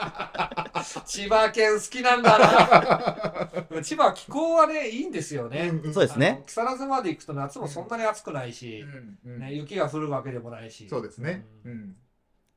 [1.05, 3.83] 千葉県好きなんだな。
[3.83, 5.71] 千葉は気候はね、いいんですよね。
[5.83, 6.43] うんそうですね。
[6.45, 8.81] 木更津まで行くと夏もそんなに暑くないし、
[9.25, 9.39] うんうん。
[9.39, 10.87] ね、雪が降るわけでもないし。
[10.89, 11.45] そうですね。
[11.65, 11.77] ううん。
[11.77, 11.95] ん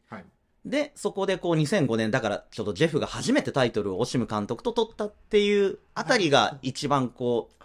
[0.09, 0.25] はい。
[0.65, 7.65] で、そこでこう2005年、だからちょっとジェフが初めてタイトルをオシム監督と取ったっていうあたりが一番こう、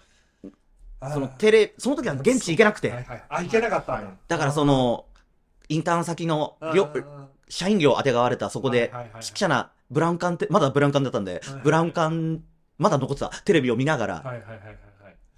[1.12, 3.24] そのテレ、その時は現地行けなくて、はいはい。
[3.30, 4.12] あ、行けなかったんだ。
[4.28, 5.06] だからその、
[5.68, 6.58] インターン先の
[7.50, 9.24] 社員寮当てがわれたそこで、はいはいはい。
[9.24, 12.44] ちっちゃなブラウン管って、まだブラウン管だったんではいはい、ブラウン管、
[12.78, 14.78] まだ残ってたテレビを見ながら、はいはいはいはいはい。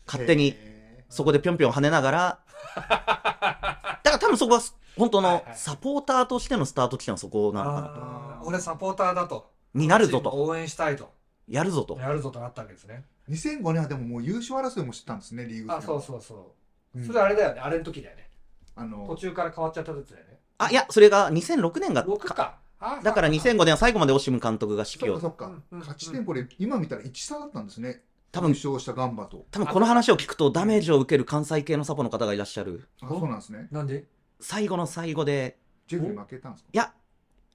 [0.05, 2.39] 勝手にへそこでぴょんぴょん跳ねながら、
[2.75, 4.61] だから多分そこは
[4.97, 7.93] 本当のはいはいサポーターとしてのスタート地点はそこなのかなと。
[7.95, 9.51] あー俺サポーターだと。
[9.73, 10.31] になるぞと。
[10.33, 11.11] 応援したいと。
[11.47, 11.97] やるぞと。
[11.99, 13.05] やるぞとなったわけですね。
[13.29, 16.55] ー2005年はでももう優勝争いもしてたんですねリーグ戦あ、そうそうそ
[16.95, 16.99] う。
[16.99, 17.59] うんそれあれだよね。
[17.59, 18.29] あれの時だよね。
[18.75, 20.39] あの途中から変わっちゃったやつだよね。
[20.57, 22.57] あ、いや、それが2006年が、6か。
[22.79, 22.99] あ。
[23.03, 25.61] だから2005年は最後までオシム監督が指揮を、そっかそっか。
[25.71, 28.03] 勝ち点これ今見たら1差だったんですね。
[28.31, 28.49] 多分。
[28.49, 29.45] 優勝したガンバと。
[29.51, 32.87] 多分この話を聞くとダメージを受ける関西系のサポの方がいらっしゃる。
[33.01, 33.67] あそうなんですね。
[33.71, 34.05] なんで？
[34.39, 36.93] 最後の最後で、ジェフに負けたんですかいや、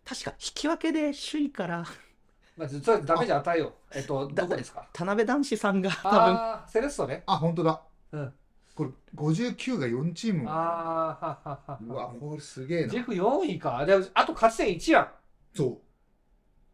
[0.05, 1.85] 確か引き分けで首位から、
[2.57, 3.67] まあ、実はダメージ与えよ。
[3.67, 3.73] う。
[3.95, 4.89] えっと、だどこですか？
[4.93, 7.23] 田辺男子さんが多分、ああ、セレッソね。
[7.27, 7.83] あ本当だ。
[8.13, 8.33] うん。
[8.75, 10.53] これ59が4チームあ
[11.21, 13.85] あ、はははうわこれすげえなジェフ4位か。
[13.85, 15.09] で、あと勝ち点1やん。
[15.55, 15.79] そう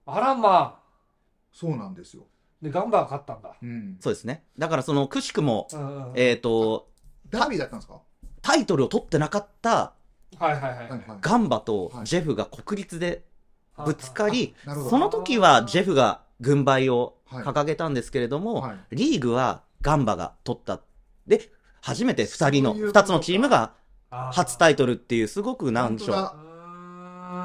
[0.07, 0.89] あらまあ。
[1.53, 2.27] そうなんですよ。
[2.63, 3.97] でガンバが勝ったんだうん。
[4.01, 4.45] そうですね。
[4.59, 5.69] だからその、くしくも、
[6.15, 6.89] えっ、と、
[7.31, 8.01] ダービーだったんですか？
[8.43, 9.93] タイトルを取ってなかった
[10.39, 11.03] はいはいはい。
[11.21, 13.25] ガンバとはいジェフが国立で
[13.85, 14.55] ぶつかり。
[14.89, 20.81] その時はジェフが軍配をはい掲げたんですけれども、はいリーグはガンバが取った。
[21.27, 23.73] で、初めて二人の、そういうことか二つのチームが
[24.11, 26.17] 初タイトルっていうすごくなんでしょう。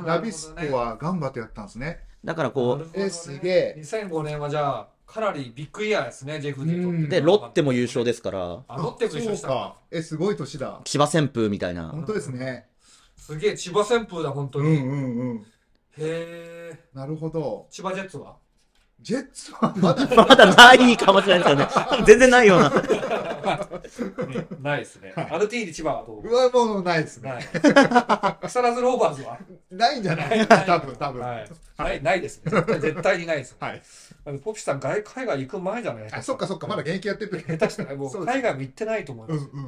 [0.05, 1.99] ラビスコはガンバとやったんですね。
[2.23, 9.75] だからこう、えすげえ2005年はじゃあかなりビッグイヤーですねジェフにとってで、ロッテも優勝ですから、あロッテも優勝したそうか。
[9.91, 10.79] え、すごい年だ。
[10.85, 11.89] 千葉旋風みたいな。
[11.89, 12.67] 本当ですね。
[13.17, 15.45] すげえ千葉旋風だ本当に、へうんうんうん。
[15.97, 17.67] えなるほど。
[17.69, 18.35] 千葉ジェッツは？
[19.01, 22.03] ジェッツはまだ まだないかもしれないですよね。
[22.05, 22.71] 全然ないような。
[24.59, 25.27] ないですね、はい。
[25.31, 26.21] アルティーニ千葉はどう？
[26.27, 27.29] うわ、もうないですね。
[27.29, 27.43] ない。
[27.43, 29.37] 木更津ローバーズは？
[29.71, 30.47] ないんじゃない？
[30.47, 31.21] 多分、多分。
[31.21, 31.45] ははい。
[31.45, 31.49] い。
[31.77, 32.51] ないないですね。
[32.51, 33.81] 絶対絶対にないです、はい。
[34.43, 36.07] ポピさん外海外行く前じゃない？
[36.11, 37.31] あ、そっかそっか、まだ現役やってる。
[37.31, 37.43] 時。
[37.45, 38.35] 下手したらもそううです。
[38.35, 39.67] 海外も行ってないと思います、うんうんう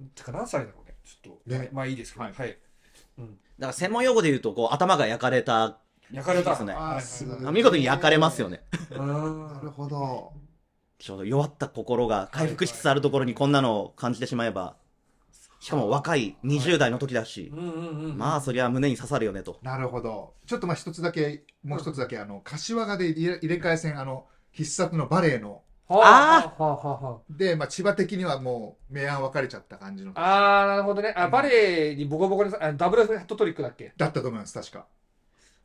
[0.00, 0.08] うん。
[0.14, 0.94] てか何歳だろうね？
[1.04, 1.58] ちょっと、ね。
[1.58, 2.24] まあまあいいですけど。
[2.24, 2.50] ははい。
[2.50, 2.52] い、
[3.18, 5.78] だから専門用語で言うと、こう、頭が焼かれた。
[6.12, 6.50] 焼かれた。
[6.50, 6.72] ですね。
[6.72, 7.52] あーすごい。
[7.52, 8.62] 見事に焼かれますよね。
[8.90, 9.52] うーん。
[9.54, 10.32] なるほど。
[11.00, 14.76] ちょうど弱った心が回復しつつあるところにこんなのを感じてしまえば、
[15.58, 19.58] しかも若い20代の時だしう、んうんうんまあそりゃ胸に刺さるよねと。
[19.62, 20.34] なるほど。
[20.46, 31.12] ちょっとまあ一つだけ、もう一つだけ、あの、柏がで入れ入れ替え戦、あの、必殺のバレーの、はあはあはあはで、まあ千葉的にはもう明暗分かれちゃった感じの、ああーなるほどね。
[31.16, 33.92] あバレーにボコボコにダブルヘッドトリックだっけ？
[33.96, 34.86] だったと思います、確か。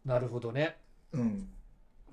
[0.05, 0.77] なるほどね。
[1.13, 1.49] うん。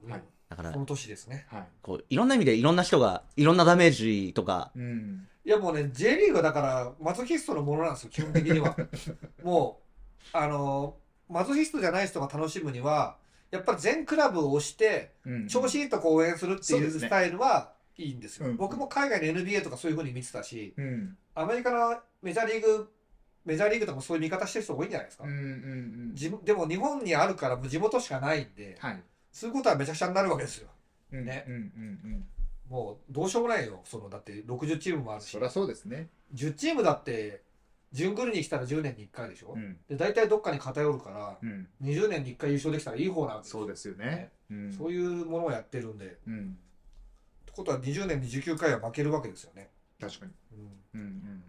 [0.08, 0.20] はい。
[0.20, 1.64] うんだからこ、の年ですねはい。
[1.82, 5.26] こう、いろんな意味でいろんな人が、いろんなダメージとか、うん。
[5.44, 8.76] いやもうね J リーグはだからマゾヒストのものなんですよ基本的には
[9.42, 9.80] も
[10.32, 10.96] うあの
[11.28, 13.16] マゾヒストじゃない人が楽しむには
[13.50, 21.16] やっぱり全クラブを押してうん調子いいとこ応援するっていうそうですねスタイルはいいんですようん僕も海外の NBA とかそういうふうに見てたしうん。
[21.34, 22.92] アメリカのメジャーリーグ
[23.44, 26.10] メジャーリーグとかもそういう見方してる人多いんじゃないですかうんうんうん。
[26.14, 29.02] じでも日本にあるからもう地元しかないんではい。
[29.32, 30.68] そういうことはめちゃくちゃになるわけですよ
[31.12, 31.62] うんねうんうんう
[32.16, 32.24] ん。
[32.68, 36.08] もうどうしようもないよそのだって60チームもあるしそりゃそうですね。
[36.34, 37.42] 10チームだって
[37.92, 39.76] 順繰りに来たら10年に1回でしょ、うん。
[39.88, 41.68] で大体どっかに偏るからうん。
[41.82, 44.30] 20年に1回優勝できたらいい方なんですよそうですよね。
[44.50, 44.72] うん。
[44.72, 46.56] そういうものをやってるんでってうん。
[47.54, 49.68] ことは20年に19回は負けるわけですよね、
[50.00, 50.32] 確かに。
[50.94, 51.44] うんうんうん。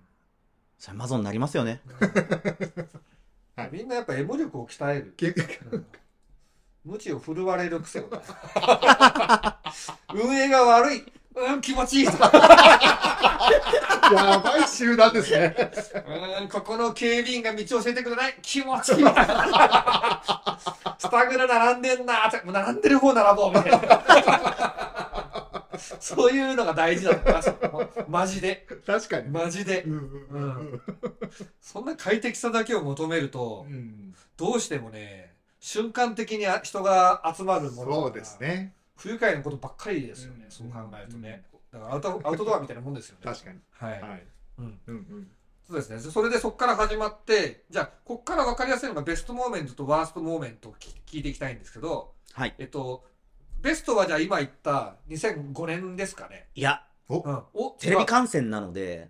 [0.77, 1.81] それマゾになりますよね。
[3.55, 5.85] はいみんなやっぱ M 力を鍛える、けうん
[6.85, 8.03] 無知を振るわれる癖を。
[8.03, 8.09] ね
[10.13, 11.05] 運営が悪い。
[11.35, 12.05] うん気持ちいい。
[12.13, 12.13] や
[14.39, 15.55] ばい集団ですね。
[16.41, 18.37] うんここの警備員が道を教えてくれない。
[18.41, 18.97] 気持ちいい。
[18.97, 19.03] ス
[21.09, 22.29] タグラ並んでんな。
[22.45, 24.03] 並んでる方並ぼうみたいな。
[25.99, 27.53] そういうのが大事だと思います。
[28.07, 28.67] マジで。
[28.85, 29.29] 確かに。
[29.29, 29.83] マジで。
[29.83, 30.41] うんうん。
[30.41, 30.81] うん。
[31.61, 34.13] そんな快適さだけを求めるとうん。
[34.37, 35.32] どうしてもね
[35.63, 38.73] 瞬間的に人が集まるものだからそうですね。
[38.97, 43.59] 不愉快なことばっかりですよね、うんそう考えるとね、だからアウトアウトドアみたいなもんですよね確かに。
[43.71, 44.23] はい、はい。
[44.59, 45.27] うん、うんうん。
[45.65, 52.53] そうですねそれでそこから始まってじゃあここから分かりやすいのがベストモーメントとワーストモーメントを聞聞いていきたいんですけどはい。
[52.57, 53.05] えっと
[53.61, 56.77] ベストはじゃあ今言った2005年ですかね、いや、うん、
[57.53, 59.07] おテレビ観戦なので、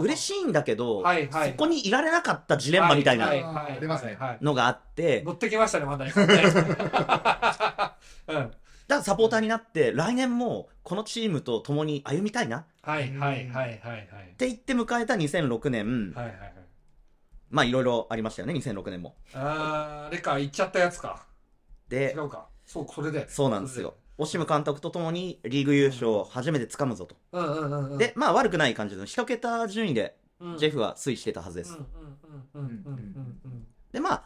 [0.00, 1.50] 嬉しいんだけど、はいはい。
[1.50, 3.32] そこにいられなかったジレンマみたいはな
[4.40, 6.04] のがあって、乗ってきましたねまだ。
[6.04, 6.12] ね
[8.28, 8.34] うん。
[8.34, 8.52] だか
[8.88, 12.58] らサポーターになって、来年もこのチームと共に歩みたいな。
[12.58, 14.34] っはいはいはいはいはい。
[14.36, 16.52] て言って迎えた2006年、はいはいはい。
[17.50, 19.16] まあいろいろありましたよね、2006年も。
[19.34, 21.26] あーあれか行っちゃったやつか。
[21.88, 22.46] 違で、うか。
[22.64, 23.28] そうそれで。
[23.28, 23.94] そうなんですよ。
[24.18, 27.16] オシム監督と共にリーグ優勝を初めて掴むぞと。
[27.32, 27.98] うんうんうんうん。
[27.98, 30.58] で、まあ悪くない感じの一桁順位でうん。
[30.58, 31.78] ジェフは推移してたはずです。
[33.92, 34.24] で、まあ、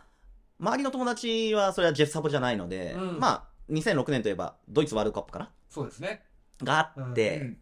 [0.59, 3.19] 周りの友達はそれはジェフサポじゃないので、うん。
[3.21, 5.51] まあ、2006年といえばドイツワールドカップかな？
[5.69, 6.25] そうですね。
[6.63, 7.59] があって、うん。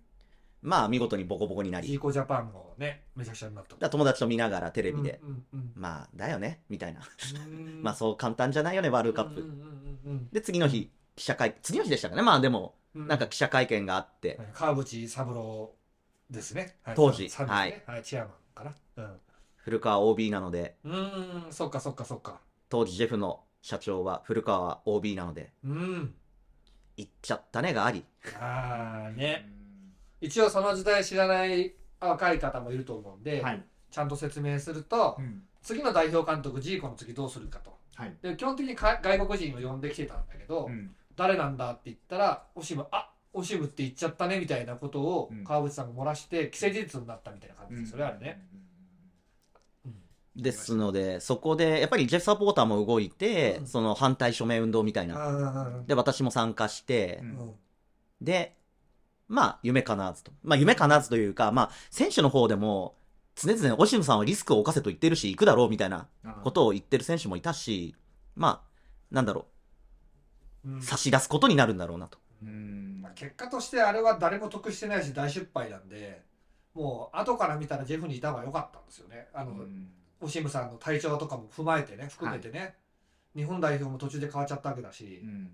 [0.62, 3.90] まあ見事にボコボコになり、ジーコジャパンもねめちゃくちゃになった。
[3.90, 7.00] 友達と見ながらテレビで、うんうんまあ、だよねみたいな。
[7.46, 7.80] うん。
[7.84, 9.42] まあそう簡単じゃないよね、ワールドカップ。
[9.42, 10.28] うんうんうん。
[10.30, 12.22] で、次の日、記者会、次の日でしたかね。
[12.22, 13.08] まあでも、うん。
[13.08, 15.74] なんか記者会見があって、川淵三郎
[16.30, 16.76] ですね。
[16.84, 16.94] はい。
[16.94, 17.28] 当時。
[17.28, 17.82] サビですね。
[17.86, 18.02] はい。
[18.04, 18.64] チェアマンか
[18.96, 19.10] な。
[19.56, 21.46] 古川 OB なので、うんうん。
[21.50, 22.40] そっかそっかそっか。
[22.68, 26.14] 当時ジェフの社長は古川 OB なので、うん。
[26.96, 28.04] 行っちゃったねがあり、
[28.40, 29.48] ああね。
[30.20, 33.64] 一応その時代知らない若い方もいると思うんで、はい。
[33.90, 35.42] ちゃんと説明すると、うん。
[35.62, 37.76] 次の代表監督ジーコの次どうするかと。
[37.96, 38.16] はい。
[38.22, 45.44] で基本的にか外国人を呼んできてたんだけど、うん誰なんだって言ったらオシムあオシムって言っちゃったねみたいなことをうん。
[45.44, 48.48] 川淵さんが漏らして既成事実になったみたいな感じですよね、あれね。
[50.36, 53.66] ですので、そこで、やっぱりジェフサポーターも動いて、うん。
[53.66, 55.16] その反対署名運動みたいな。
[55.16, 57.28] あで、私も参加してう、ん。
[57.28, 57.54] うん。
[58.20, 58.56] で、
[59.26, 60.30] まあ、夢かなずと。
[60.44, 62.94] まあ、夢かなずというか、まあ、選手の方でも、
[63.34, 66.06] 常々、オシムさんはリスクを冒せと言ってるし、行くだろうみたいな
[66.44, 67.94] ことを言ってる選手もいたし、
[68.36, 68.68] まあ、
[69.10, 69.46] なんだろうんう、
[70.80, 72.18] 差し出すことになるんだろうなと。
[72.42, 73.00] うん。
[73.02, 76.22] まあ結果としてあれは誰も得してないし大失敗なんで
[76.74, 79.28] もう後から見たらジェフにいた方が良かったんですよね。
[79.32, 79.88] あの、うん。
[80.20, 82.74] オシムさんの体調とかも踏まえてね含めてね、
[83.36, 85.50] 日本代表も途中で変わっちゃったわけだし、うん。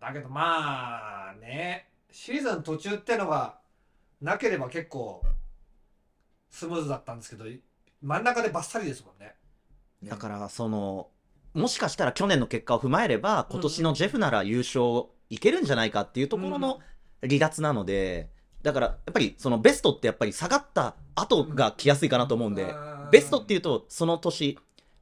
[0.00, 3.58] だけどまあねシーズン途中ってのが
[4.20, 5.22] なければ結構
[6.50, 7.44] スムーズだったんですけど
[8.02, 9.34] 真ん中でバッサリですもんね。
[10.04, 11.08] だから、その、
[11.54, 16.80] もしかしたら去年の結果を踏まえれば、今年のジェフなら優勝いけるんじゃないかっていうところの
[17.22, 18.28] 離脱なので、
[18.62, 22.74] だから、やっぱりそのベストってやっぱり下がった後が来やすいかなと思うんで、
[23.12, 24.58] ベストっていうと、その年、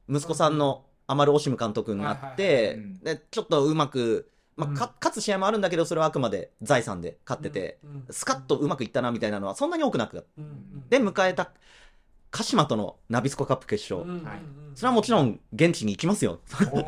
[0.07, 2.79] 息子さんのアマル・オシム監督になって
[3.31, 7.79] ちょっとうまく、まあ、勝つ試合もあるんだけど、それはあくまで財産で勝ってて、
[8.11, 10.27] スカッとうまくいったなみたいなのはそんなに多くなく、
[10.89, 11.51] で、迎えた
[12.33, 14.01] 鹿島とのナビスコカップ決勝。
[14.01, 14.41] うんうんうんはい
[14.75, 16.39] それはもちろん現地に行きますよ。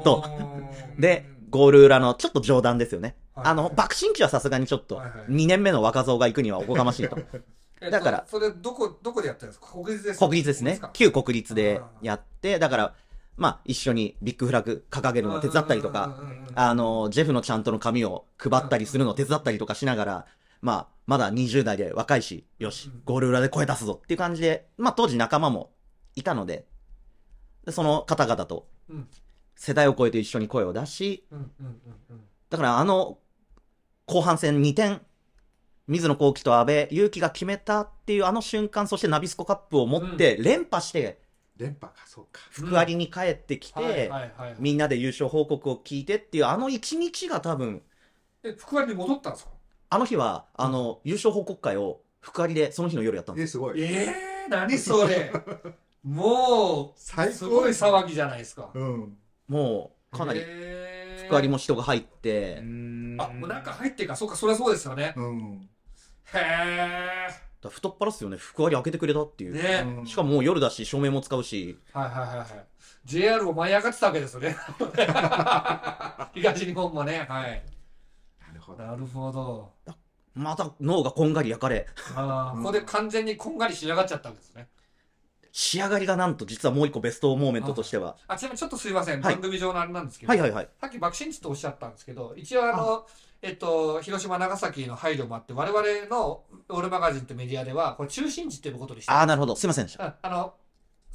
[0.03, 0.23] と。
[0.97, 3.15] で、ゴール裏のちょっと冗談ですよね。
[3.35, 7.15] はいあの、爆心地はさすがにちょっとはいはい、2年目の若造が行くにはおこがましいと。
[7.81, 9.67] えっとだからそれどこどこでやってるんですか？
[9.71, 10.89] 国立です国立ですねか。
[10.93, 12.95] 旧国立でやって、だから、
[13.37, 16.17] まあ、一緒にビッグフラッグ掲げるのを手伝ったりとか、
[16.55, 20.25] あの、ジェフのちゃんとの紙を配ったりするのを手伝ったりとかしながら、
[20.65, 25.71] まあ、まだ20代で若いし、よしうん、ゴール裏で声出すぞっていう感じで、まあ当時仲間も
[26.15, 26.65] いたので、
[27.65, 29.07] でその方々とうん。
[29.55, 31.25] 世代を超えて一緒に声を出し、
[32.49, 33.19] だからあの、
[34.07, 35.01] 後半戦2点、
[35.87, 41.21] 水野幸喜と阿部勇樹が決めたっていうあの瞬間、そしてナビスコカップを持って連覇して、
[41.57, 42.41] 連覇かそうか。
[42.49, 44.11] 福有に帰ってきて、
[44.59, 47.81] みんなで優勝報告を聞いてっていうあの一日が多分、
[48.43, 49.51] え福割に戻ったんですか？
[49.89, 53.43] あの日は、あの、優勝報告会を福有でその日の夜やったんです。
[53.43, 53.81] えすごい。
[53.81, 53.85] え
[54.47, 55.31] え何それ？
[56.03, 58.71] もう最高すごい騒ぎじゃないですか。
[58.73, 59.17] うん。
[59.47, 60.45] もう、かなり、り
[61.27, 64.15] 福有も人が入って、あもう中入ってるか。
[64.15, 65.13] そうかそりゃそうですよね。
[65.15, 65.69] うん。
[66.33, 67.27] へえ
[67.61, 68.37] だ太っ腹っすよね。
[68.37, 69.53] 福有開けてくれたっていう。
[69.53, 69.83] ね。
[69.99, 70.05] うん。
[70.05, 72.47] しかももう夜だし、照明も使うし、はいはいはいはい。
[73.05, 74.55] JR も舞い上がってたわけですよね。
[76.33, 77.25] 東日本もね。
[77.29, 77.63] はい。
[78.47, 78.83] なるほど。
[78.83, 79.74] なるほど
[80.35, 84.67] また脳がこんがり焼かれ、うんあーここで完全にこんがり仕上がっちゃったわけですね。
[85.51, 88.17] 仕上がりがなんと実はもう一個ベストモーメントとしては。
[88.27, 89.35] あちなみにちょっとすいません、はい。
[89.35, 90.69] 番組上のあれなんですけど、はいはいはい。
[90.81, 93.05] さっき爆心地とおっしゃったんですけど一応あの
[93.41, 99.55] えっと広島長崎の配慮もあって我々のオールマガジンとメディアではこれ中心地っていうことにしてああ、なるほど。
[99.55, 100.03] すいませんでした。
[100.03, 100.13] うん。
[100.21, 100.53] あの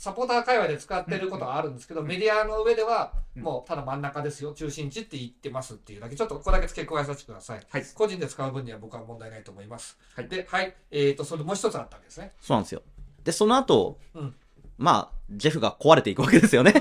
[0.00, 3.42] サポーター界隈で使ってることはあるんですけど、メディアの上ではうん。
[3.42, 4.54] もうただ真ん中ですよ。
[4.54, 6.16] 中心地って言ってますっていうだけ。
[6.16, 7.84] ちょっとここだけ付け加えさせてください、はい。
[7.94, 10.28] 個人で使う分には僕は問題ないと思います、はい。
[10.28, 10.74] ではい。
[10.90, 12.32] えっ、とそれもう一つあったわけですね。
[12.40, 12.82] そうなんですよ。
[13.24, 14.34] で、その後、うん。
[14.78, 16.72] まあ、ジェフが壊れていくわけですよね。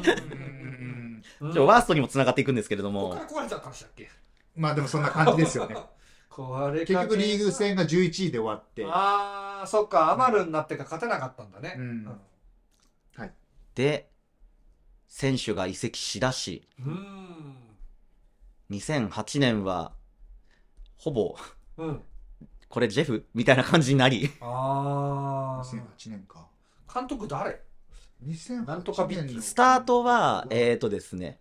[1.42, 3.10] うんワーストにも繋がっていくんですけれども。
[3.10, 4.10] ここか、ら壊れちゃったんでしたっけ？
[4.56, 5.76] まあでもそんな感じですよね。
[6.32, 8.86] 壊れ結局リーグ戦が11位で終わって。
[8.88, 10.12] ああそっか。
[10.12, 12.20] アマルになってから勝てなかったんだね、うん
[13.80, 14.12] で、
[15.08, 17.56] 選手が移籍しだし、うん。
[18.72, 19.94] 2008年は、
[20.98, 21.38] ほぼ、
[21.78, 22.02] うん。
[22.68, 26.46] これジェフみたいな感じになり、ああ2008年か。
[26.94, 27.62] 監督誰
[28.22, 31.40] ？2008なんとかビッスタートは、えーとですね、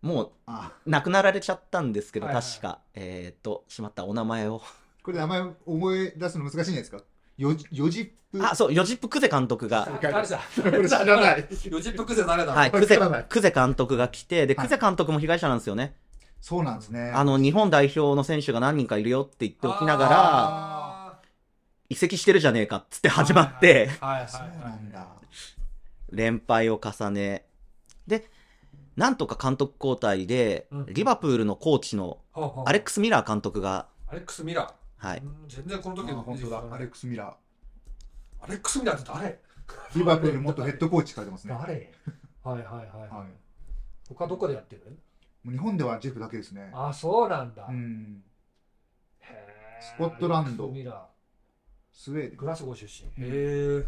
[0.00, 0.72] もう、あ。
[0.86, 4.60] 亡くなられちゃったんですけど、はいはい確か、えーと、しまったお名前を。
[5.04, 7.04] これ名前思い出すの難しいんじゃないですか？
[7.38, 11.46] よヨジップあ、そう、ヨジップ・クゼ監督が、誰だ知らない。
[11.70, 14.66] ヨジップクゼ誰だはい、わクゼクゼ監督が来て、で、はい。
[14.66, 15.94] クゼ監督も被害者なんですよね。
[16.40, 17.12] そうなんですね。
[17.14, 21.18] あの、日本代表の選手が何人かいるよって言っておきながら、あ
[21.88, 24.28] 移籍してるじゃねえかっつって始まって、ーはいはい。
[24.28, 25.06] そうはいなんだ。
[26.10, 27.44] 連敗を重ね、
[28.06, 28.28] で、
[28.96, 30.86] なんとか監督交代で、うん。
[30.86, 32.18] リバプールのコーチの
[32.64, 37.36] アレックス・ミラー監督が、アレックス・ミラーはい、うん全然このあ時の本当だアレックス・ミラ
[38.40, 41.92] アレックス・ミラーって誰ーリバプール元ヘッドコーチ書いてますね、は誰
[42.44, 43.08] はいはいはい。
[43.24, 43.28] い、
[44.08, 44.98] 他どこでやってる？
[45.44, 46.70] もう日本ではジェフだけですね。
[46.72, 47.66] あそうなんだ。
[47.68, 48.22] うん。
[49.80, 50.68] スコットランド。
[50.68, 51.08] スミラ
[51.92, 52.30] スウェーデン。
[52.32, 53.08] ーグラスゴー出身。
[53.24, 53.84] へえ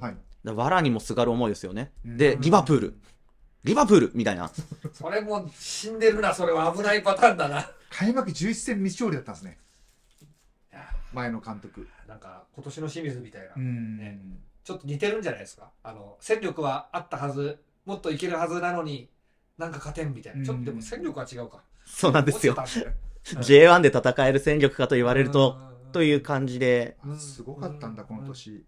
[0.00, 0.16] はい。
[0.50, 1.92] わらにもすがる思いですよね。
[2.04, 2.16] うん。
[2.16, 2.94] で、リバプール。
[3.64, 4.50] リバプールみたいな。
[4.92, 7.70] それも死んでるな、それは危ないパターンだな。
[7.90, 9.58] 開幕11戦未勝利だったんですね
[11.14, 11.88] 前の監督。
[12.06, 14.20] なんか今年の清水みたいな、うん、ね。
[14.64, 15.70] ちょっと似てるんじゃないですか。
[15.82, 19.10] あの、戦力はあったはず、もっといけるはずなのに、
[19.58, 20.44] なんか勝てんみたいな。
[20.44, 21.62] ちょっとでも戦力は違うか。
[21.84, 22.54] そうなんですよ。
[22.54, 23.04] 落ちてたんだよ
[23.42, 25.56] J1 で戦える戦力かと言われると、
[25.86, 25.92] うん。
[25.92, 28.64] という感じで、あすごかったんだこの年。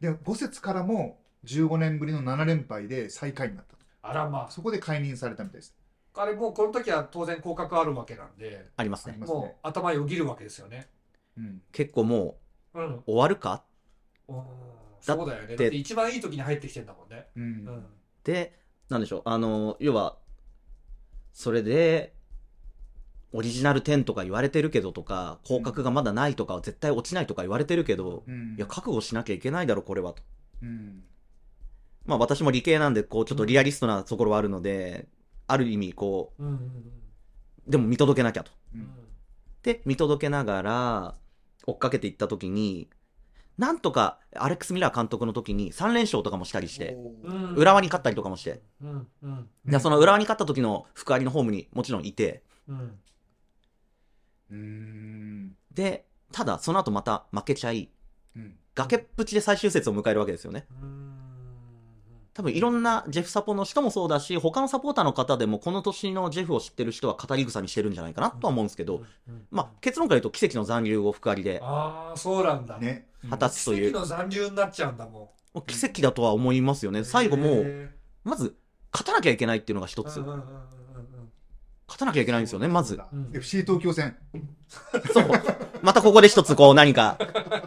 [0.00, 3.84] で5節からも15年ぶりの7連敗で最下位になったと。
[4.02, 5.74] あらまそこで解任されたみたいです。
[6.14, 6.22] あ。
[6.22, 9.16] あれもうこの時は当然降格あるわけなんで、ありますね。
[9.18, 10.88] もうありますね、頭よぎるわけですよね。
[11.38, 12.38] うん、結構も
[12.74, 13.64] う終わるか？
[14.28, 14.42] うん
[15.00, 15.48] そうだよね。
[15.48, 17.28] だって一番いい時に入ってきてんだもんね。
[17.36, 17.42] うん。
[17.42, 17.86] うん。
[18.24, 18.58] で、
[18.88, 20.18] なんでしょう、あの、要は、
[21.32, 22.14] それで、
[23.32, 28.56] オリジナル10とか言われてるけどとか、降格がまだないとか、絶対落ちないとか言われてるけど、うん。
[28.56, 30.22] いや、覚悟しなきゃいけないだろ、これはと。
[30.62, 31.04] うん。
[32.04, 35.06] まあ私も理系なんで、こう、ちょっとリアリストなところはあるので、
[35.46, 36.42] ある意味、こう
[37.68, 38.50] でも見届けなきゃと。
[39.62, 41.14] で、見届けながら、
[41.68, 42.88] 追っかけていった時に、
[43.58, 47.54] なんとか、アレックス・ミラー監督の時に3連勝とかもしたりして、うん。
[47.56, 49.48] 浦和に勝ったりとかもして、うんうん。
[49.66, 52.42] でその浦和に勝った時の福有のホームにもちろんいて、
[55.74, 57.90] で、ただその後また負けちゃい、
[58.36, 58.56] うん。
[58.74, 60.66] 崖っぷちで最終節を迎えるわけですよね。
[62.38, 71.58] うん多分いろんなジェフサポの人もそうだし、他のサポーターの方でもこの年のジェフを知ってる人は語り草にしてるんじゃないかなとは思うんですけど、うんまあ結論から言うと奇跡の残留を福有で。
[71.60, 73.08] ああそうなんだ、ね。
[73.28, 76.94] 果たすという、奇跡の残留になっちゃうんだももう奇跡だとは思いますよん。
[76.94, 77.02] ね。
[77.02, 77.90] 最後もう、へ
[78.22, 78.54] まず
[78.92, 80.20] 勝たなきゃいけないっていうのが一つ。
[80.20, 83.00] 勝たなきゃいけないんですよね、まず。
[83.12, 83.30] うん。
[83.34, 84.16] FC 東京戦。
[85.12, 85.28] そう。
[85.82, 87.18] またここで一つこう何か、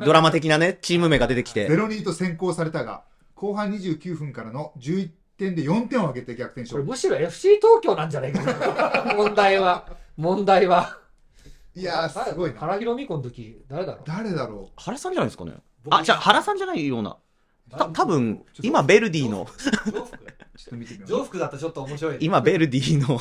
[0.05, 1.67] ドラマ的なね、チーム名が出てきて。
[1.67, 3.03] 0-2と先行されたが
[3.41, 6.85] 後半29分からの11点で4点を挙げて逆転勝利。
[6.85, 9.13] これむしろ FC 東京なんじゃないかな。
[9.17, 9.87] 問題は。
[10.15, 10.99] 問題は。
[11.73, 12.59] いやーすごいな。
[12.59, 14.03] 原弘美子の時誰だろう？
[14.05, 15.53] 誰だろ原さんじゃないですかね？
[15.83, 15.95] 僕。
[15.95, 17.17] あ、じゃあ原さんじゃないような。
[17.71, 20.09] た多分、今ベルディの、上服うちょっ
[20.69, 21.09] と見てみよう。
[21.09, 22.17] 上服だったらちょっと面白いね。
[22.21, 23.19] 今ベルディの、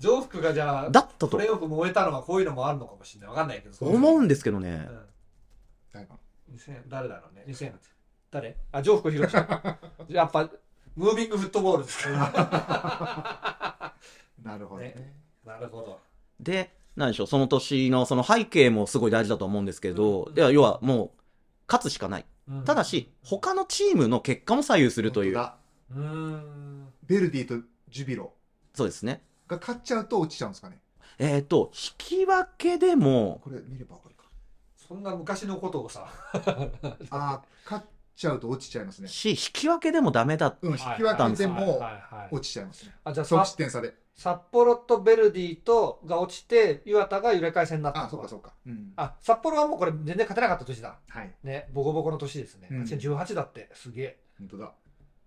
[0.00, 1.28] 上服がじゃあだったと。
[1.28, 3.28] プレーオフ燃えたのはこういうのもあるのかもしれない。
[3.28, 3.86] わかんないけど。
[3.86, 4.70] 思うんですけどうね。
[4.78, 4.88] ん。
[5.92, 6.18] 誰か
[6.52, 7.72] 2000誰だろうね？2000
[8.30, 8.56] 誰？
[8.72, 9.36] あ上福博士
[10.08, 10.50] やっぱ
[10.96, 12.10] ムービングフットボールですか。
[12.10, 13.94] ら
[14.50, 14.88] なるほどね。
[14.96, 15.14] ね。
[15.44, 16.00] なるほど。
[16.40, 21.10] で、なんでしょう、その年のその背景もすごい大事だと思うんですけどうん、いや、要はもう、
[21.68, 22.24] 勝つしかない。
[22.48, 22.64] うん。
[22.64, 25.38] ただし、他のチームの結果も左右するという。
[25.38, 26.92] うーん。
[27.06, 28.32] ベルディとジュビロ。
[28.74, 29.22] そうですね。
[29.48, 30.80] が勝っちゃうと落ちちゃうんですかね。
[31.18, 34.24] えっ、と、引き分けでも、これ見ればわかるか。
[34.76, 36.08] そんな昔のことをさ。
[37.10, 37.86] ああ勝っ
[38.16, 39.08] ちゃうと落ちちゃいますね。
[39.08, 40.56] し、引き分けでもダメだ。
[40.60, 41.80] うん引き分けでも
[42.30, 42.94] 落ちちゃいますね。
[43.04, 43.94] あじゃあ総さ失点差で。
[44.14, 48.54] 札幌とベルディとが落ちて岩田が揺れ替え戦になったあそうかそうか。
[48.66, 48.92] うん。
[48.96, 50.98] あ札幌はもうこれ全然勝てなかった年だ。
[51.06, 51.34] はい。
[51.44, 52.82] ねボコボコの年ですね、うん。
[52.84, 54.20] 2018だってすげえ。
[54.38, 54.72] 本当だ。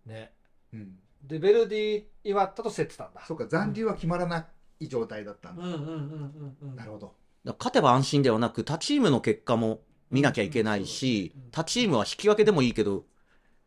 [0.07, 0.33] ね。
[0.73, 0.95] うん。
[1.23, 3.21] でベルディ岩田と競ってたんだ。
[3.27, 4.47] そうか残留は決まらな
[4.79, 5.63] い状態だったんだ。
[5.63, 7.13] うんうんうんうんうんなるほど。
[7.45, 9.81] 勝てば安心ではなく、他チームの結果も
[10.11, 13.05] 見なきゃいけないしうん、他チームは引き分けでもいいけど、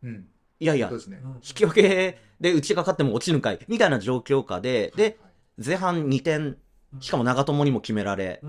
[0.03, 0.27] うん。
[0.61, 5.19] いやいや引き分けでうちが勝っても落ちるんかい、みたいな状況下で、で、
[5.65, 6.57] 前半2点、
[7.01, 8.41] しかも長友にも決められ、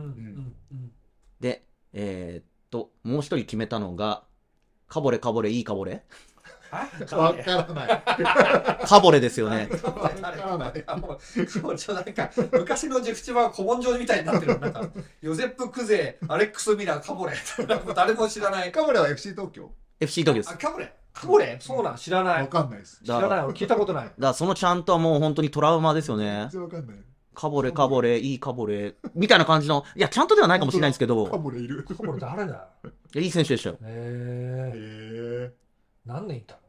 [1.39, 1.63] で、
[1.93, 4.23] えーっと、もう一人決めたのが、
[4.87, 6.32] カボレカボレいいカボレあ
[7.15, 8.87] わからない。
[8.87, 9.69] カボレですよね。
[9.83, 10.83] わからない。
[10.87, 14.59] あもうもうちょなんか昔のジェフチバは古文書みたいになってる。
[14.59, 14.89] なんか
[15.21, 17.33] ヨゼップ・クゼ、アレックス・ミラー、カボレ。
[17.95, 18.71] 誰も知らない。
[18.71, 20.51] カブレは FC 東京 FC 東京です。
[20.51, 22.41] あ、カボレカボレそうなん知らない。
[22.41, 23.43] わかんないです知らない。
[23.45, 24.05] 俺聞いたことない。
[24.05, 26.61] だからそのちゃんとはもう本当にトラウマですよね全。
[26.61, 26.97] 然わかんない
[27.35, 30.81] カボレカボレ、いいカボレ、みたいな感じの、いや、ちゃんとではないかもしれ。
[30.81, 32.61] ないんですけカど、ブレいるカボレ誰だよ。
[33.15, 33.77] いやいい選手でしたよ。
[33.81, 34.71] へへえ。
[35.49, 35.53] え
[36.05, 36.59] 何年いた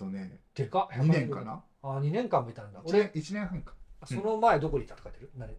[0.00, 0.96] とねでかっ。
[0.98, 1.62] 2年かな？
[1.82, 2.80] あ、2年間もいたんだ。
[2.80, 3.74] 1俺、年一年半か
[4.04, 5.30] その前どこにいたとかってる？
[5.36, 5.54] 何？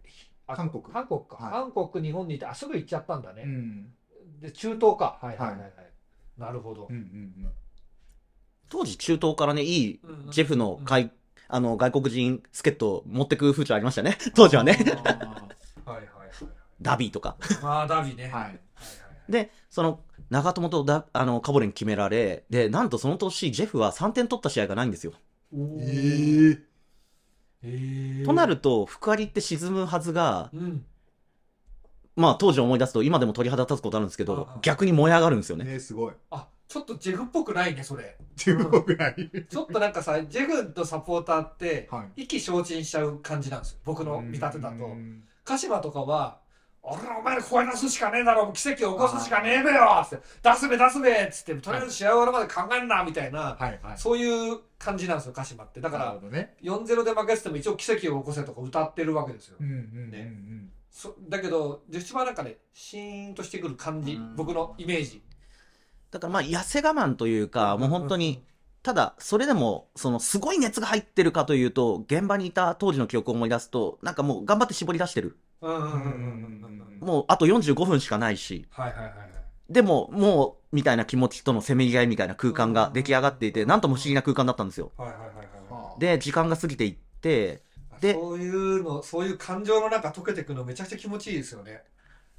[0.48, 1.36] あ韓国韓国か。
[1.36, 3.44] はい韓国、日本にいて、あ、すぐ行っちゃったんだうね。
[3.44, 3.86] ん
[4.40, 5.18] で、中東か。
[5.22, 5.72] はいはいはいはい。
[6.36, 6.98] なるほどうんう。
[6.98, 7.52] ん
[8.68, 11.10] 当時中東からね、いいうんうんジェフの外、
[11.48, 14.16] あの、外国人助っ人を持ってく風潮ありましたね。
[14.34, 14.76] 当時はね。
[14.80, 15.48] うんあ
[15.84, 16.28] はいはいはい。
[16.80, 17.36] ダビーとか。
[17.62, 18.24] まあ、ダビね。
[18.24, 18.60] ーはいはい
[19.32, 25.12] で、その、長友とダあのカボレに決められ、で、なんとその年、ジェフは3点取った試合がないんですよ。
[25.52, 25.60] はい。
[25.80, 26.72] ええ
[27.64, 30.84] ええとなると、福有って沈むはずが、うん。
[32.14, 35.64] まあ当時思い出すと今でも鳥肌立つことあるんですけど逆に燃え上がるんですよね。
[35.64, 38.16] ねすごいあ、ちょっとジェフっぽくないね、それ。
[38.36, 39.30] 自分ぐらい。
[39.48, 42.22] ちょっとなんかさ、ジェフのサポーターって、はい。
[42.22, 43.78] 意気消沈しちゃう感じなんですよ。
[43.84, 44.90] 僕の見立てだと。
[45.44, 46.40] 鹿島とかは、
[46.84, 53.98] 俺らお前ら声出すしかねえだろ、奇跡を起こすしかねえべよつって、出すべ出すべっつって、とりあえず試合終わるまで考えんなみたいな、はいはい。
[53.98, 55.80] そういう感じなんですよ、鹿島って。
[55.80, 56.56] だから、ね。
[56.60, 59.62] 4-0で負けてても一応奇跡を起こせとか歌ってるわけですよう。
[59.62, 59.76] んうんう
[60.08, 60.70] んねうん。
[60.90, 65.22] そだけど、女子はなんかね、シーンとしてくる感じうん、僕のイメージ。
[66.10, 68.44] だからまあ、痩せ我慢というか、もう本当に、
[68.82, 75.38] ただ、それでも、その、すごい熱が入ってるかというと、現場にいた当時の記憶を思い出すと、なんかもう頑張って絞り出してる。
[75.62, 79.14] もうあと45分しかないし、はいはいはい、
[79.70, 84.90] でももうみたいな気持ちとのせめぎ合いみたいな空間が出来上がっていて、なんとも不思議な空間だったんですよ。
[84.96, 85.28] はいはいはい
[85.70, 87.62] はい、で時間が過ぎていって
[88.00, 91.82] でそういうのそういう感情の中溶けていくのめちゃくちゃ気持ちいいですよね。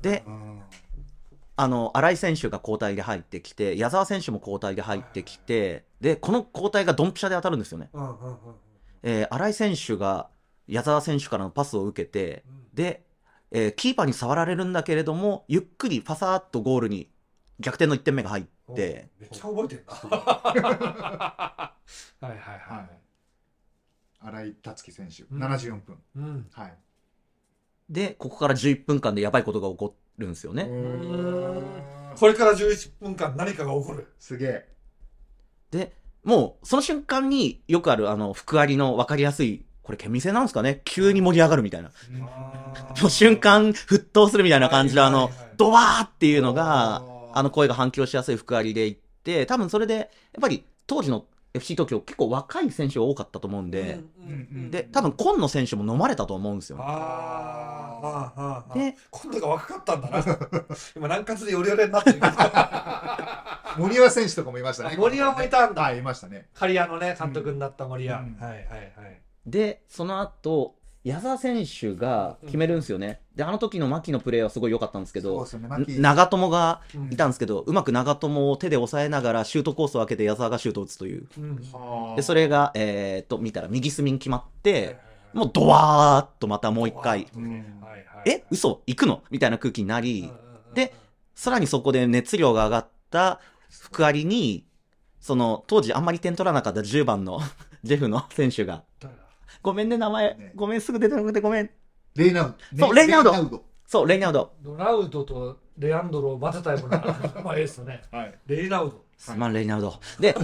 [0.01, 0.61] で、うん
[1.55, 7.89] あの、新井選手が交代で入ってきて、矢沢選手も交代で入ってきて、で、この交代がドンピシャで当たるんですよね。
[9.03, 10.29] えー、新井選手が
[10.67, 13.03] 矢沢選手からのパスを受けて、うん、で、
[13.53, 17.09] えーキーパーに触られるんだけれども、ゆっくりパサーっとゴールに
[17.59, 18.43] 逆転の1点目が入っ
[18.75, 19.93] て、めっちゃ覚えてんな。
[20.03, 21.75] は
[22.21, 23.03] いはいははい。
[24.19, 25.95] 新井達樹選手、うん74分。
[25.95, 25.99] い。
[26.15, 26.47] うん。
[26.51, 26.77] はい。
[27.89, 30.63] で、ここから11分間でやばいことが起こるんですよね。
[32.17, 34.07] これから11分間何かが起こる。
[34.17, 34.69] すげえ。
[35.69, 35.93] で、
[36.23, 40.81] もう、その瞬間によくある、あの、福ありの分かりやすい、これ、ケミセなんですかね？
[40.85, 41.91] 急に盛り上がるみたいな。
[43.01, 47.03] もう瞬間、沸騰するみたいな感じで、あの、ドワーっていうのが、
[47.33, 50.07] あの声が反響しやすい福ありでいって、多分それで、やっ
[50.41, 51.25] ぱり当時の
[51.55, 53.99] FC 東京結構若い選手が多かったと思うんで、
[54.71, 56.77] で、多分今野選手も飲まれたと思うんですよ。
[56.79, 60.19] ああ、はあ、で、今度が若かったんだな。
[60.95, 62.19] 今、南葛でヨレヨレになってる。
[63.77, 64.95] 森山選手とかもいましたね。
[64.97, 65.81] 森山もいたんだ。
[65.81, 66.47] はい、いましたね。
[66.53, 68.21] 刈谷のね、監督になった森山。
[68.21, 68.75] うんはいはいは
[69.07, 69.21] い。
[69.45, 73.19] で、その後、矢沢選手が決めるんですよね。
[73.35, 75.67] で、あの時の牧のプレーはすごい良かったんですけどね。
[75.67, 75.99] 牧。
[75.99, 77.11] 長友がうん。
[77.11, 81.27] いたんですけど、うまく長友を手で抑えながらシュートコースを開けて矢沢がシュートを打つという。
[81.37, 81.55] うん。
[81.73, 84.97] はあで、それが、えーっと、見たら右隅に決まって、
[85.33, 87.27] ももうドワーっとまたもう一回、
[88.25, 89.23] え嘘行くの？
[89.29, 90.93] みたいな空気になり、うんうんうんで、
[91.35, 93.39] さらにそこで熱量が上がった
[93.69, 94.65] 福有に、
[95.19, 97.39] その、当時あんまり点取らなかった10番の
[97.83, 98.83] ジェフの選手が、
[99.61, 100.35] ごめんね、名前。
[100.35, 101.69] ねごめん、すぐ出てなくてごめん。
[102.15, 102.85] レイナウド。
[102.85, 103.63] そうレイナウド。
[103.85, 104.53] そう、レイナウド。
[104.63, 106.97] ロナウドとレアンドロを混ぜたような、
[107.43, 108.01] まあ、エースね。
[108.11, 108.33] はい。
[108.47, 109.03] レイナウド。
[109.17, 109.99] すまん、レイナウド。
[110.19, 110.35] で、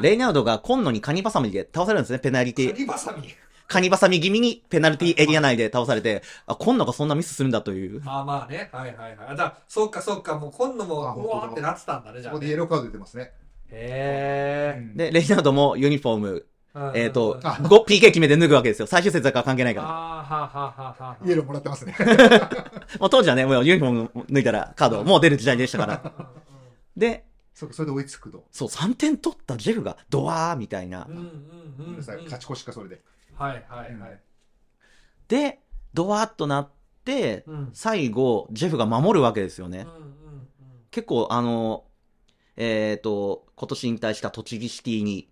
[0.00, 2.80] レイナウドが今野にカニバサミで倒されるんですね、ペナルテカィ。
[2.80, 3.34] ニバサミ？
[3.66, 8.00] カニバサミ気味にペナルティエリア内で倒されて、あ、今野がそんなミスするんだという。
[8.02, 8.70] まあまあね。
[8.72, 9.28] はいはいはい。
[9.28, 10.38] あだそうかそうか。
[10.38, 12.36] もう今度も、あ本当だうわーってなってたんだね、じゃあ、ね。
[12.36, 13.32] ここでイエローカード出てますね。
[13.70, 14.92] へえ。
[14.94, 16.44] で、レイナウドもユニフォーム、うん
[16.94, 18.86] えっ、と、あ 5PK 決めて脱ぐわけですよ。
[18.86, 19.88] 最終節だから関係ないから。
[19.88, 21.26] あーはあはあはあはあ。
[21.26, 21.96] イエローもらってますね。
[23.00, 26.12] もう当時はね、もうユニフォーム脱いだらカード、もう出る時代でしたから。
[26.96, 27.24] で、
[27.54, 28.44] そうそれで追いつくと。
[28.52, 31.16] そう、3点取ったジェフがドワーみたいなうん。
[31.16, 31.74] うんうんうん。
[31.78, 32.22] ごめんなさい。
[32.22, 33.02] 勝ち越しか、それで。
[33.34, 34.20] はいはいはい。
[35.28, 35.60] で、
[35.94, 36.70] ドワーっとなっ
[37.04, 37.70] て、うん。
[37.72, 39.86] 最後、ジェフが守るわけですよね。
[39.88, 40.18] うんうん
[40.90, 41.84] 結構、あの、
[42.56, 45.28] えっ、と、今年引退した栃木シティに、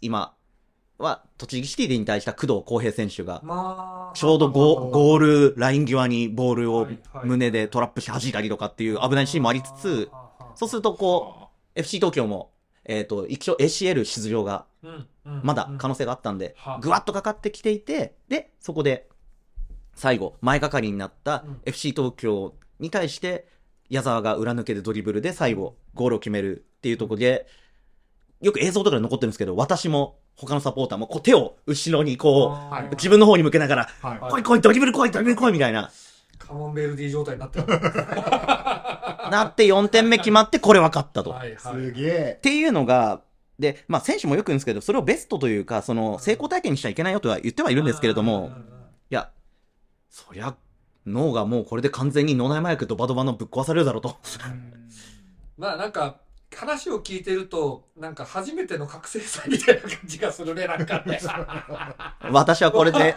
[0.00, 0.34] 今
[0.98, 3.40] は、栃木シティで引退した工藤浩平選手が。
[4.14, 6.88] ちょうどゴゴールライン際にボールを
[7.24, 10.10] 胸でトラップし弾いたりとかっていう危ないシーンもありつつ、
[10.56, 12.50] そうするとこう、FC 東京も、
[12.84, 14.66] えっ、と、一応 ACL 出場が
[15.42, 19.08] まだ可能性があったんでは、ぐわっとかかってきていて、で、そこで、
[19.94, 21.60] 最後、前がかりになったうん。
[21.64, 23.46] FC 東京に対して、
[23.88, 27.46] 矢沢が裏抜けでドリブルで最後、ゴールを決めるっていうところで、
[28.40, 34.20] よく映像とかで残ってるんですけど、私も他のサポーターもこう手を後ろにこはいう自分の方に向けながら、はい。
[34.20, 35.90] はい来い来い、ドリブル来い、ドリブル来いみたいな。
[36.38, 37.66] カモンベルディ状態になってる。
[39.30, 41.30] なって4点目決まって、これ分かったと。
[41.30, 41.58] はいはい。
[41.58, 42.40] すげえっ。
[42.40, 43.22] ていうのが、
[43.58, 48.52] で、まあ選手もよく言うんですけど、それをベストというか、その成功体験にしちゃいけないよとは言ってはいるんですけれども、
[49.10, 49.30] いや、
[50.08, 50.54] そりゃ、
[51.04, 54.16] 脳がもうこれで完全に脳内麻薬ドバドバのぶっ壊されるだろうと。
[55.58, 56.20] まあなんか、
[56.58, 61.20] 話を聞いてると、なんか初めての覚醒剤みたいな感じがするね、なんかね。
[62.32, 63.14] 私はこれで、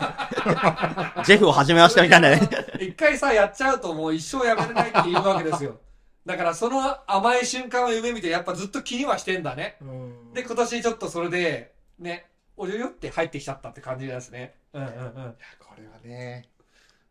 [1.26, 2.40] ジェフを始めましたみたいなね。
[2.80, 5.80] 一回さ、やっちゃうともう一生やめれないっていうわけですよ。
[6.24, 9.78] だからその甘い瞬間を夢見て、やっぱずっと気にはしてんだね。
[9.82, 14.54] うんで、今年ちょっとそれで、ね、およよって入ってきちゃったって感じですね。
[14.74, 16.48] うんうんこれはね。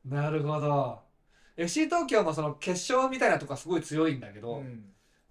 [0.06, 0.16] うん。
[0.16, 1.00] なるほど。
[1.56, 4.84] FC 東京もその決勝みたいなとこはすごい強いんだけど、うん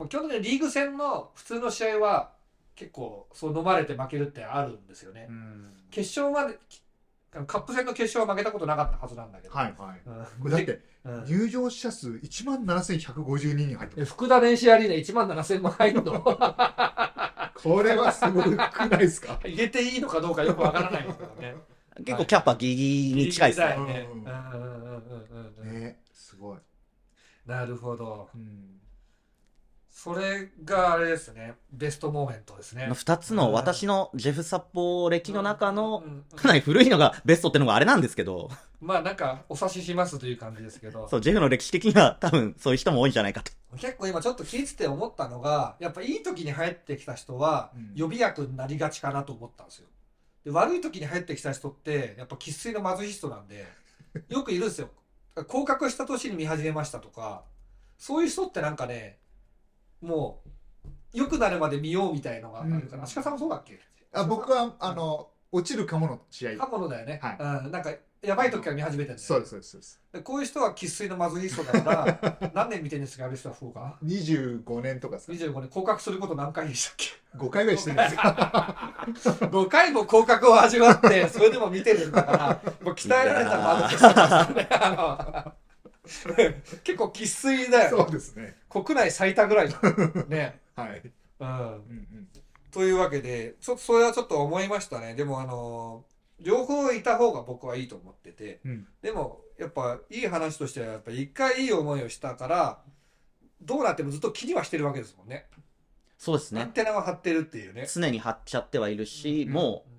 [0.08, 2.32] 基本的にリーグ戦の普通の試合は
[2.76, 5.28] 結構そう飲まれて負けるってあるんですよね。
[5.30, 6.58] うん決勝まで、
[7.48, 9.54] カップ戦の決勝は負けたことなかったはずなんだけど。
[9.54, 10.02] はいはい。
[10.06, 14.12] うんこれだって、うん入場者数1万7152人入ってえます。
[14.14, 16.22] 福田電子アリーナ1万7000万入るの？
[17.56, 19.40] これはすごくないですか？
[19.44, 21.56] 入れていいのかどうかよくわからないですけどね。
[22.06, 23.66] 結構キャパギリギリに近いですね。
[23.68, 24.10] だよね。
[24.10, 24.94] ううんんうんうん
[25.30, 26.60] うんうんねすごい。
[27.46, 28.30] なるほど。
[28.34, 28.79] うん
[30.02, 31.56] それがあれですね。
[31.74, 32.90] ベストモーメントですね。
[32.94, 36.06] 二つの私のジェフ・サッポー歴の中の
[36.38, 41.10] かなり古いのがベストってのがあれなんですけど、まあなんかお察ししますという感じですけど。
[41.10, 43.52] そう、ジェフの歴史的には多分そういう人も多いんじゃないかと。
[43.76, 47.92] 結構今ちょっと聞いてて思ったのがやっぱいい時に入ってきた人はうん。
[47.94, 49.88] 予備役になりがちかなと思ったんですよ。
[50.46, 53.68] で悪い時に入ってきた人ってやっぱ生粋の貧しい人なんで
[54.30, 54.92] よくいるんですよ。
[55.50, 57.44] 降格した年に見始めましたとか
[57.98, 59.19] そういう人ってなんかね
[60.02, 60.50] もう
[61.18, 63.04] 良くなるまで見ようみたいのがあるから、うん。
[63.04, 63.80] 足利さんもそうだっけ？
[64.14, 66.58] あ僕は、あの、落ちるかもの試合。
[66.58, 67.92] 刃物だよね、はうん、なんか
[68.22, 70.02] やばい時から見始めてるんだよそうです、そうですそうです。
[70.14, 75.34] でこういう人は生粋の貧しい人だから 何年見てるんですかある人は福岡25年とかですか。
[75.34, 75.70] 25年。
[75.70, 77.06] 降格すること何回でしたっけ
[77.38, 85.59] ？5回ぐらいしてるんですか5 回も降格を味わって、それでも見てるんだから、もう鍛えられた貧しさですね。
[86.84, 87.98] 結構生粋だよ。
[87.98, 88.56] そうですね。
[88.70, 90.26] 国内最多ぐらいじゃん。
[90.30, 90.60] ね。
[90.76, 91.02] はい。
[91.40, 91.48] うん。
[91.48, 92.30] うんうん
[92.72, 95.16] というわけで、ちょっとそれはちょっと思いましたね。
[95.16, 96.06] でもあの、
[96.40, 102.82] 両方いた方が僕はいいと思ってて、うんでもやっぱいい話としては、やっぱ一回いい思いをしたから、
[103.62, 105.48] どうなってもずっと気にはしてるわけですもんね。
[106.18, 106.62] そうですね。
[106.62, 107.88] アンテナは張ってるっていうね。
[107.92, 109.99] 常に張っちゃってはいるし、うんもう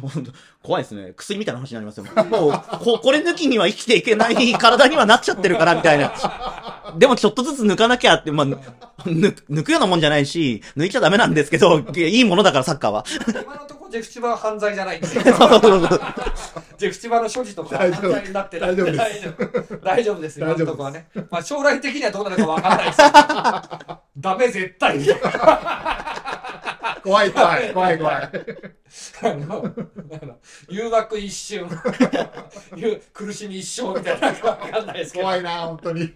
[0.00, 0.32] 本当
[0.62, 1.12] 怖いですね。
[1.16, 2.04] 薬みたいな話になりますよ。
[2.24, 6.12] もう、こ、これ抜きには生きていけない体にはなっちゃってるから、みたいな。
[6.98, 8.58] でもちょっとずつ抜かなきゃって、まあ、ぬ
[9.06, 13.04] 抜くようなもんじゃないし、抜いちゃダメなんですけど、いやいいものだからサッカーは。
[13.28, 15.06] 今のところジェフチバは犯罪じゃないんで。
[15.08, 16.00] そうそうそうそう
[16.78, 21.08] ジェフチバの所持とか大丈夫犯罪になってない大丈夫です大丈夫大丈夫です、今の大丈夫ですところはね。
[21.30, 23.98] まあ将来的にはどうなるかわかんないですけど。
[24.16, 24.98] ダメ絶対。
[27.04, 28.30] 怖い怖い 怖い怖い。
[29.22, 29.74] あの、
[30.22, 30.38] あの
[30.68, 31.68] 誘惑一瞬、
[32.76, 35.24] ゆ苦しみ一生みたいなわかんないですけど。
[35.24, 36.14] 怖いな、本当に。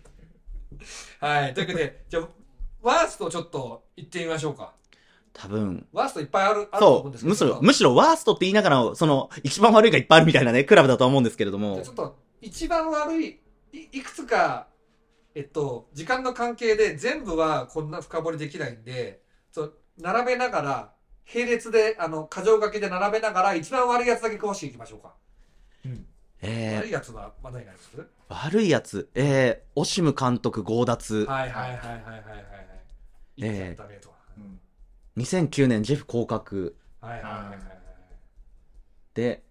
[1.20, 1.54] はい。
[1.54, 2.28] というわけで、じゃあ、
[2.82, 4.74] ワーストちょっと言ってみましょうか。
[5.32, 5.86] 多分。
[5.92, 7.30] ワーストいっぱいある、あると思うんそう、ですけど。
[7.30, 11.92] むしろ、むしろワーストって言いながら、その、一番悪いがいっぱいあるみたいなね、クラブだとは思うんですけれどもじゃあちょ。
[11.92, 13.40] っと一番悪い
[13.72, 14.68] いいくつか
[15.34, 19.20] えっと時間の関係で全部はこんな深掘りできないんで
[19.52, 20.92] そう並べながら
[21.32, 25.14] 並列であの箇条書きで並べながら一番悪いやつだけ詳しくいきましょうか、
[26.40, 28.08] えー、悪いやつはまあ何があります？
[28.28, 29.08] 悪いやつ。
[29.14, 31.24] えー、オシム監督強奪。
[31.26, 32.22] はいはいはいはいはいはいはい。
[33.36, 34.60] 言っちゃダメと、うん。
[35.22, 36.76] 2009年ジェフ降格。
[37.00, 37.58] はいはいはい
[39.14, 39.42] で、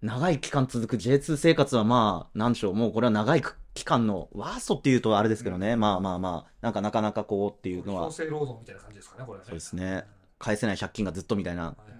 [0.00, 3.42] 長い期間続く J2 生活はまあ、なんでしょう、もうこれは長い
[3.74, 8.06] 期間のワーストっていうとあれですけどね、まあまあまあ、なんかなかなかこうっていうのは。
[8.06, 9.44] 強、制労働みたいな感じですかねこれね。
[9.44, 10.04] そうですね。
[10.38, 11.64] 返せない借金がずっとみたいな。
[11.66, 11.99] はい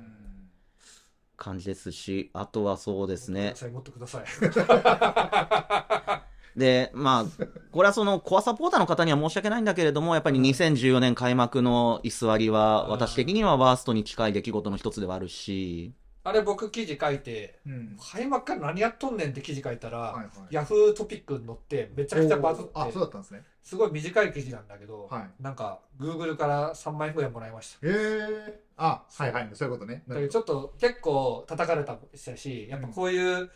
[1.40, 3.54] 感じですし、あとはそうですね。
[3.72, 6.30] 持ってください持ってください。
[6.56, 12.90] で、まあ、これはそのコアサポーターの方には申し訳ないんだけれども、やっぱり2014年開幕の居座りは、うん。
[12.90, 17.96] 私的にはワーストに近い出来事の一つではあるし、あれ僕記事書いてうん。
[18.12, 20.28] 開幕から何やっとんねんって記事書いたら、はいはい。
[20.50, 23.42] ヤフートピックに載ってめちゃくちゃバズってあ、そうだったんですね。
[23.62, 25.42] すごい短い記事なんだけど、はい。
[25.42, 27.86] なんか Google から3万円ぐらいもらいました。
[27.86, 28.60] へえ。
[28.82, 30.02] あ、はいはい、そういうことね。
[30.08, 33.50] だけどちょっと結構叩かれたしたしやっぱこういう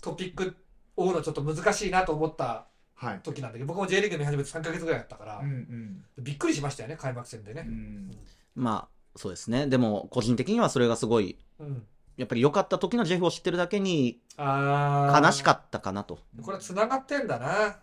[0.00, 0.56] トピック
[0.96, 3.20] を追うのちょっと難しいなと思ったはい。
[3.24, 7.58] 時なんだけど僕も J リーグ見始めて3ヶ月ぐらいやったから、うんびっくりしましたよね開幕戦でうん。
[7.58, 8.10] うね、ん。
[8.54, 9.66] まあ、そうですね。
[9.66, 11.86] でも、個人的にはそれがすごい、うん
[12.16, 16.20] やっぱり良かった時のジェフを知ってるだけに悲しかったかなと。
[16.42, 17.80] これは繋がってんだな。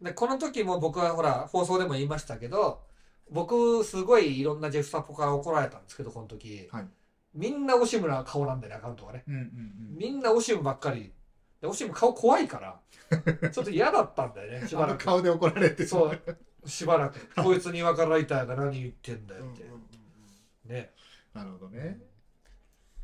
[0.00, 2.82] で、この時も僕はほら、放送でも言いましたけど、
[3.30, 6.68] 僕、すごいいろんなジェフサポから怒られたんですけど、この時。
[6.70, 6.88] はい
[7.34, 9.24] みんなオシムな顔なんだよね、アカウントがね。
[9.28, 11.12] うんうんみんなオシムばっかり。
[11.60, 12.80] で、オシム顔怖いから、
[13.50, 14.80] ちょっと嫌だったんだよね、しうん。
[14.80, 15.02] ばらく。
[15.02, 15.86] あの顔で怒られて。
[15.86, 17.28] そう、しばらく。
[17.42, 19.62] こいつにわかライターが何言ってんだよって。
[19.62, 20.92] うんうんうんね。
[21.34, 22.00] なるほどね。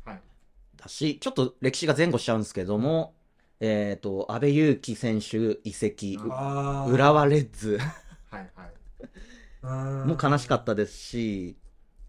[0.03, 0.21] はい。
[0.75, 3.15] だし、ちょっと歴史が前後しちゃうんですけども、
[3.59, 7.77] えっ、と、安倍祐希選手移籍、うあー浦和レッズ
[8.29, 8.76] はいはい。
[9.67, 11.57] うんも悲しかったですし、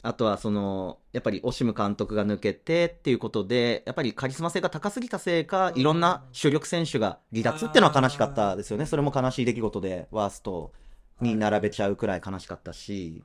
[0.02, 8.86] あとはその、やっぱりオシム監督が抜けてっていうことで、やっぱりカリスマ性が高すぎたせいか、いろんな主力選手が離脱っていうのは悲しかったですよね。
[8.86, 10.72] それも悲しい出来事で、ワースト。
[11.20, 13.22] に並べちゃうくらい悲しかったし、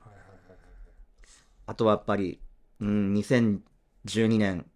[1.66, 2.40] あとはやっぱり、
[2.80, 4.66] うん、2012年、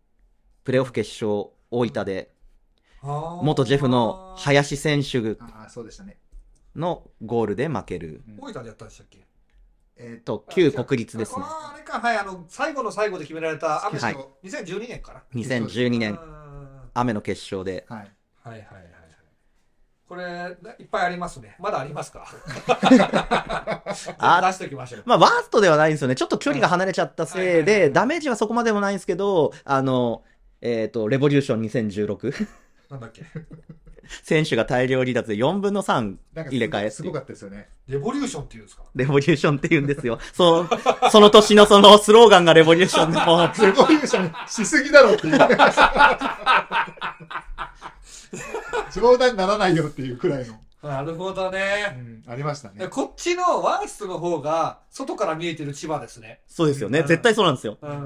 [0.65, 2.33] プレーオフ決勝、大分で、
[3.03, 6.19] 元ジェフの林選手ああ、そうでしたね。
[6.75, 8.23] のゴールで負ける。
[8.29, 9.27] うん大分でやったんでしたっけ？
[10.01, 11.75] えーと、旧国立ですねあ。
[11.77, 15.23] れか、はい、あの、最後の最後で決められた雨、はい2012年かな。
[15.35, 16.49] 2012年、うん
[16.95, 17.85] 雨の決勝で。
[17.89, 17.99] はい。
[18.01, 18.09] はい
[18.45, 18.93] はいはいはい。
[20.09, 21.55] これ、いっぱいありますね。
[21.61, 22.27] まだありますか？
[24.19, 25.03] あ 出しておきましょう。
[25.05, 26.15] まあ、ワーストではないんですよね。
[26.15, 30.25] ちょっと距離が離れちゃったせいで、はいダメージはそこまでもないんですけど、あの、
[30.61, 32.47] えっ、と、レボリューション2016
[32.91, 33.23] なんだっけ？
[34.23, 37.69] 選手が大量離脱で4分の3なんか入れ替えすごいうかったですよね。
[37.89, 38.83] レボリューションっていうんですか？
[38.95, 40.19] レボリューションって言うんですよ。
[40.33, 40.69] そう、
[41.11, 45.39] その年のそのスローガンがレボリューションでも、 レボリューションしすぎだろっていう。
[48.93, 50.55] 冗談にならないよっていうくらいの。
[50.83, 51.87] なるほどうね。
[52.27, 52.87] ん、ありましたね。
[52.89, 56.41] こっちのワーストの方が、外から見えてる千葉ですね。
[56.47, 57.01] そうですよね。
[57.01, 57.79] うん絶対そうなんですよ。
[57.83, 57.89] うん。
[57.91, 57.99] はい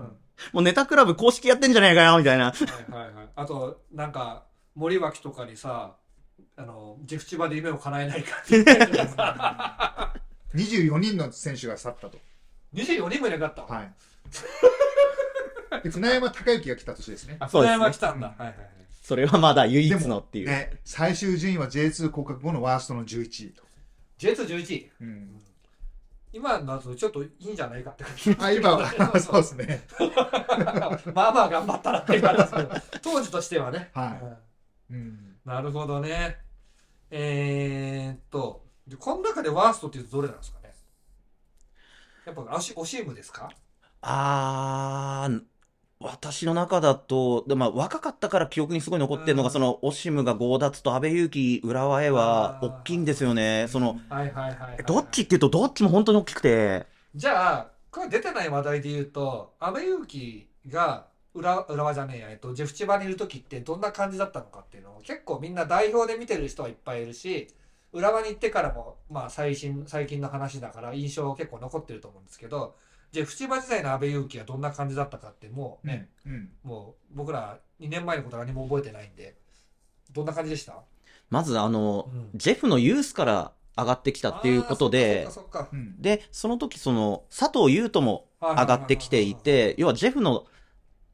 [0.53, 2.47] もうネタクラブ公式やってんじゃねえかよ、みたいな。
[2.47, 3.29] はいはい。
[3.37, 4.43] あと、なんか、
[4.75, 5.97] 森脇とかにさ、
[6.57, 10.15] あの、ジェフ千葉で夢を叶えないかって言ってるじゃないですか
[10.55, 12.19] 24人の選手が去ったと。
[12.75, 13.63] 24人もいなかった？
[13.63, 13.93] はい。
[15.83, 17.37] で船山隆之が来た年ですね。
[17.39, 18.35] あ、そうですね船山来たんだ。
[18.39, 18.69] うんはいはいはい。
[19.03, 20.49] それはまだ唯一のっていう。
[20.49, 23.63] ね、最終順位は J2 降格後のワーストの11位と。
[24.19, 24.91] J211 位？
[25.01, 25.41] うん、
[26.33, 28.37] 今だとちょっといいんじゃないかって感じ。
[28.39, 29.83] あ、今は、そうですね。
[31.15, 32.71] まあまあ頑張ったなっていう感じですけど、
[33.03, 33.91] 当時としてはね。
[33.93, 34.37] はいうん
[34.93, 35.37] うん。
[35.45, 36.37] なるほどね。
[37.11, 40.75] えー、っと、でこの中でワーストっていうとどれなんですかね？
[42.27, 43.51] やっぱオシオシームですか？
[44.01, 45.43] あー、
[46.01, 53.67] 私の中だと、でまあ、若かったから記憶にすごい残ってるのが、うんその、オシムが強奪と安倍勇樹浦和へは大きいんですよね。
[53.69, 54.85] その、はいはいはい、はい。
[54.85, 67.49] どっちっていうと、どっちも本当に大きくて、じゃあ、これ出てない話題で言うと、安倍勇樹が浦浦和じゃねえや、えっと、ジェフ千葉にいる時ってどんな感じだったのかっていうのを結構みんな代表で見てる人はいっぱいいるし、
[67.93, 72.75] 浦和に行ってからも、まあ最新、最近の話だから印象結構残ってると思うんですけど、
[73.13, 76.51] ジェフ千葉時代の安倍勇樹がどんな感じだったかってもうね、うん。
[76.63, 79.37] もう僕ら2年前のことは何も覚えてないんで、
[80.13, 80.83] どんな感じでした？
[81.29, 85.47] まずあの、うんジェフのユースから上がってきたっていうことでそ。
[85.99, 90.47] で、その時その、佐藤優斗もか上がってきていて、要はジェフの、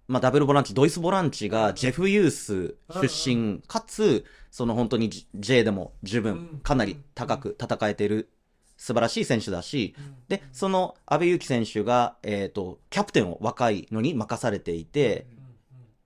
[0.09, 8.31] まあ、ダブルボランチ、ドイツボランチがジェフユース出身、かつ、その本当に J でも十うん分かなり高く戦えてる
[8.79, 15.27] 素晴らしい選手だし、うんで、その安倍祐希選手が、えっ、と、キャプテンを若いのに任されていて、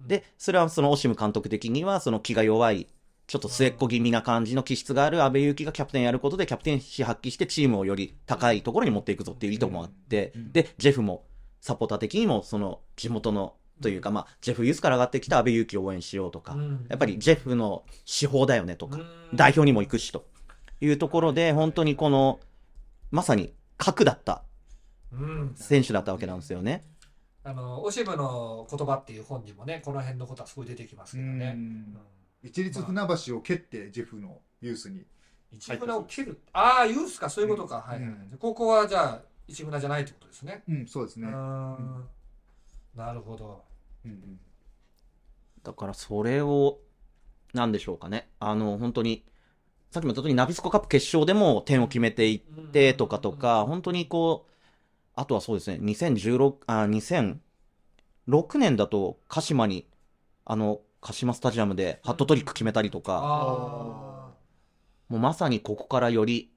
[0.06, 2.88] で、それはそのオシム監督的には、その気が弱い、
[3.28, 10.52] ちょっと末っ子気味な感じの気質がある安倍祐希がキャプテンやることで、キャプテン視発揮してチームをより高いところに持っていくぞっていう意図もあって、うん。
[10.52, 11.24] で、ジェフも、
[11.60, 20.26] サポーター的にも、その地元の、というか、まあ、ジェフユースから上がってきた安倍祐希を応援しようとか、うんやっぱりジェフの手法だよねとか、うん代表にも行くしと
[20.80, 22.40] いうところで、本当にこの、
[23.10, 24.42] まさに核だった
[25.12, 26.82] うん選手だったわけなんですよね。
[27.44, 31.52] あの、オシムの言葉っていう本にもね、この辺のことはすごい出てきますうけどね。
[31.52, 31.96] ん
[32.42, 35.04] 一律船橋を蹴って、ジェフのユースに。
[35.50, 36.40] 一船を切る。
[36.52, 37.76] ああ、ユースか、そういうことか。
[37.76, 40.62] はいはいはいうん高校はじゃあ、一船じゃないってことですね。
[40.68, 41.28] うん、そうですうね。
[41.30, 42.04] ん。
[42.94, 43.64] なるほど。
[44.04, 44.40] うん
[45.62, 46.78] だからそれを、
[47.54, 48.28] なんでしょうかね。
[48.40, 49.24] あの、本当に、
[49.90, 52.40] さっきも言った通りナビスコカップ決勝でも点を決めていっ
[52.72, 54.50] てとかとか、本当にこう、
[55.14, 59.86] あとはそうですね、2016、あ、2006年だと鹿島に、
[60.44, 64.32] あの、鹿島スタジアムでハットトリック決めたりとか、あ
[65.08, 66.50] もうまさにここからより、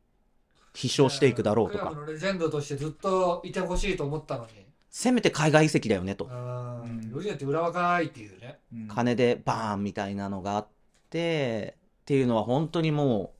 [0.73, 4.65] 飛翔していくだろうとか、クラブのレジェンドとしてずっといてほしいと思ったのに。
[4.97, 6.29] せめて海外移籍だよねと。
[6.31, 8.59] あうんーよりによって裏若いっていうね。
[8.73, 10.67] うん金でバーンみたいなのがあっ
[11.09, 13.39] て、っていうのは本当にもう、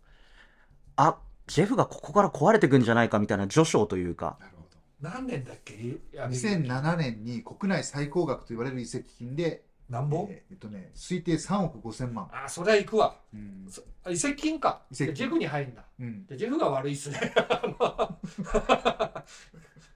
[0.98, 4.78] あ、ジェフがここから壊れてくんじゃないかみたいな序章というか、なるほど。
[5.10, 5.76] 何年だっけ？
[5.76, 10.28] いや2007年に国内最高額と言われる移籍金で、なんぼ？
[10.30, 12.30] えーえっとね、推定3億5千万。
[12.34, 13.16] あ、それは行くわ。
[13.34, 13.66] うん
[14.12, 14.82] 移籍金か。
[14.92, 15.86] 移籍ジェフに入るんだ。
[16.02, 17.20] うんでジェフが悪いっすね。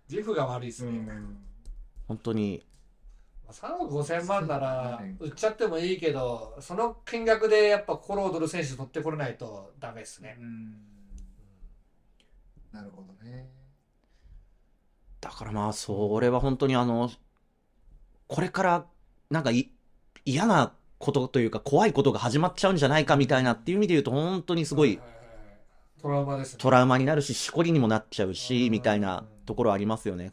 [0.07, 0.91] ジェフが悪いっすね。
[2.09, 2.65] 本当に、
[3.51, 10.35] 3億5千万ならうん売っちゃってもいいけど、その金額でやっぱ心躍る選手取ってこれないとダメですね。
[10.39, 10.75] うん
[12.71, 13.47] なるほどね。
[15.21, 17.11] だからまあ、それは本当にあの、
[18.27, 18.85] これから、
[19.29, 19.71] なんかい
[20.25, 24.99] 嫌なことというか、怖いことが始まっちゃうんじゃないかみたいなっていう意味で言うと、本当にすごい、
[26.01, 26.57] トラウマですね。
[26.59, 30.31] トラウマになるし、しこりにもなっちゃううし、んみたいなところありますよね。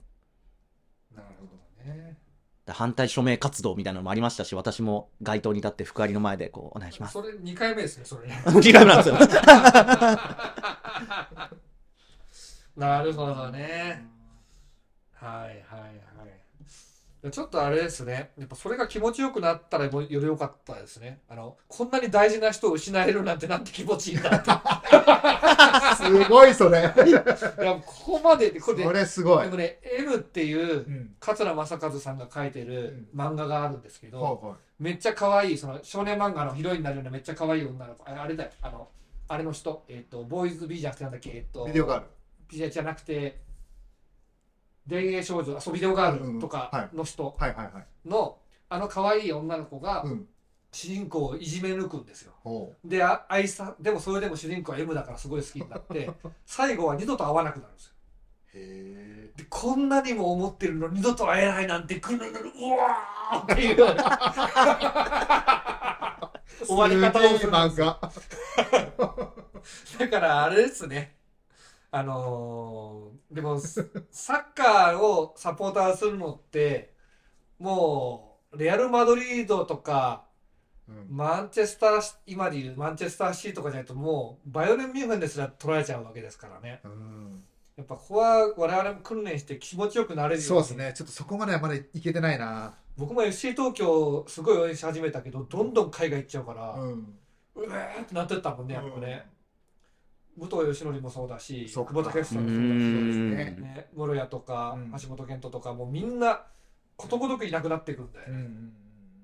[2.72, 7.12] 反対署名活動みたいなのもありましたし、私も街頭に立って福有の前でこう、お願いします。
[7.12, 8.28] それ2回目ですね、それ。
[8.28, 9.16] 違うなんですよ。
[12.76, 14.06] なるほどね。
[15.14, 15.86] はいはいは
[16.26, 16.35] い。
[17.30, 18.30] ちょっとあれですね。
[18.38, 21.20] やっぱそれが気持ちよくなったらもより良かったですね。
[21.28, 24.50] あの、こんなに大事な人を失えるなんてなんて気持ちいいんだって。
[25.96, 26.92] すごいそれ。
[27.06, 29.50] いや、ここまでで、これで、これすごいで。
[29.50, 31.14] もね、M っていうう、ん。
[31.18, 38.88] 桂正和さんが書いてる漫画があるんですけど、めっちゃ可愛い、その少年漫画のヒロインになるようなめっちゃ可愛い女の子、ああれだよ、あの、
[39.28, 42.06] あれの人、えっ、と、ボーイズビーじゃなくてなんだっけ、えっ、と、ビデオがある。
[42.48, 43.40] ビデオじゃなくて、
[44.88, 47.36] 田園少女、あそう、ビデオガールとかの人。
[48.04, 50.28] の、あの可愛い女の子がうん。
[50.76, 52.32] 主人公をいじめ抜くんですよ。
[52.42, 56.10] ほで、あ愛さ、でもそれでも主人公は M だからすごい好きになって、
[56.44, 57.94] 最後は二度と会わなくなるんですよ。
[58.54, 58.58] う。
[58.58, 63.96] へで、こんなにも思ってるの二度と会えないなんてぐるぐる、うわーっていうえ。
[66.66, 68.12] 終わり方をするん漫ですよ画。
[69.98, 71.15] だからあれですね。
[71.98, 76.92] あのーでも、ササッカーをサポーターするのって、
[77.58, 80.24] もう、レアル・マドリードとか、
[80.88, 86.80] うんマンチェスターシ、今でいうマンチェスターシーとかじゃないともう、バイオレン・ミュンヘンですら取られちゃうわけですからね。
[86.84, 87.42] うん
[87.76, 90.94] やっぱここは我々も訓練して気持ちよくなれるそううですね。
[90.96, 92.74] ちょっとそこまではまだいけてないな。
[92.96, 97.16] 僕も FC 東京すごい応援し始めたけど、どんどん海外行っちゃうから、ううん。
[97.58, 99.26] えーってなってったもんね、やっぱね。
[100.36, 102.56] 武藤義則もそうだし、久保建英さうんもそう
[103.08, 103.36] だし、ん。
[103.36, 104.92] ねね、室谷とか、うん。
[105.00, 106.42] 橋本健人とかもうみんな
[106.96, 108.72] ことごとくいなくなっていくんで、うん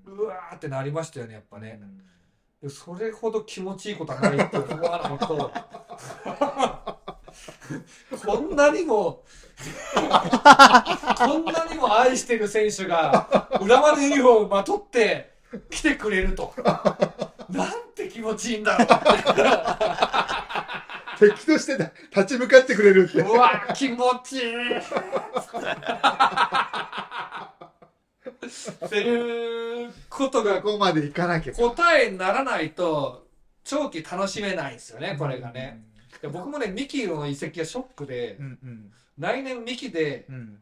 [0.05, 1.63] うわーってなりましたよねやっぱうん。
[1.63, 1.81] ね、
[2.63, 5.27] でそれほど気持ちいいことはないって思わなかった
[8.27, 9.23] こんなにも
[11.17, 15.35] こんなにも愛してる選手が浦和のユニフォームまとって
[15.71, 16.53] 来てくれると。
[17.49, 18.95] なんて気持ちいいんだろうって
[21.31, 23.21] 敵としてだ立ち向かってくれるって。
[23.21, 24.83] うわ気持ちいいっ
[28.89, 31.53] ていうことがここまでいかなきゃ。
[31.53, 33.27] 答えにならないと
[33.65, 35.83] 長期楽しめないんですよねこれがね、
[36.21, 40.59] で僕もねミキの移籍がショックでうんうん来年ミキでうん。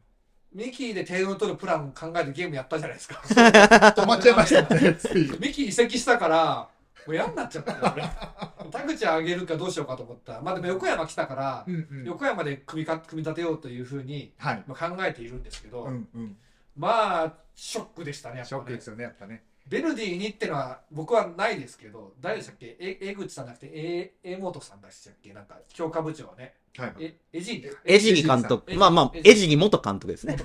[0.53, 4.97] ミキで点を取るプラン考えてゲームやったじゃないですか 止まっちゃいましたね。
[5.39, 6.67] ミキ移籍したから
[7.07, 8.03] もう嫌になっちゃったよ俺
[8.71, 14.63] 田口あげるかどうしようかと思ったまあでも横山来たからうんうん横山で組みか組み立てようというふうにはい。
[14.67, 16.37] まあ考えているんですけど、うんうん。
[16.77, 19.43] まあショックでしたねやっぱねショックですよね、やっぱね。
[19.67, 22.75] ベルディにってのは僕はないですけど誰でしたっけ？
[22.79, 25.33] え江口さんじゃなくてえ江本さんでしたっけ？
[25.33, 26.93] なんか強化部長はねはい。
[26.99, 28.73] えエジエジギ監督。
[28.75, 30.37] まあまあ、エジギ元監督ですね。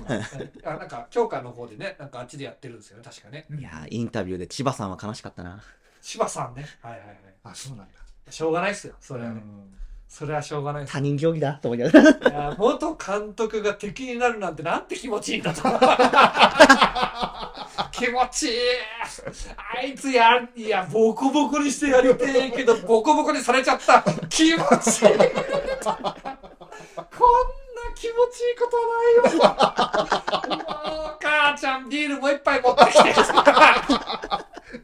[0.63, 5.61] あなんか強化の方でねなんかあっちでやってるんですよね確かねいやーインタビューで千葉さんは悲しかったな。
[6.07, 6.65] 柴さんね。
[6.81, 7.09] はいはいはい。
[7.43, 7.91] あ、そうなんだ。
[8.31, 9.73] しょうがないっすよそれはね、うん。
[10.07, 12.55] それはしょうがない他人行儀だと思いながら。
[12.57, 15.63] 元監督が敵になるなんてなんて気持ちいいんだと
[17.91, 18.55] 気持ちいい。
[19.75, 24.01] あいつやいやボコボコにしてやりてえけどボコボコにされちゃった。
[24.29, 24.55] 気持ちいい。
[24.55, 24.71] こんな
[27.95, 29.23] 気持ちいいことないよ。
[30.87, 33.13] もう母ちゃんビールもう一杯持ってきて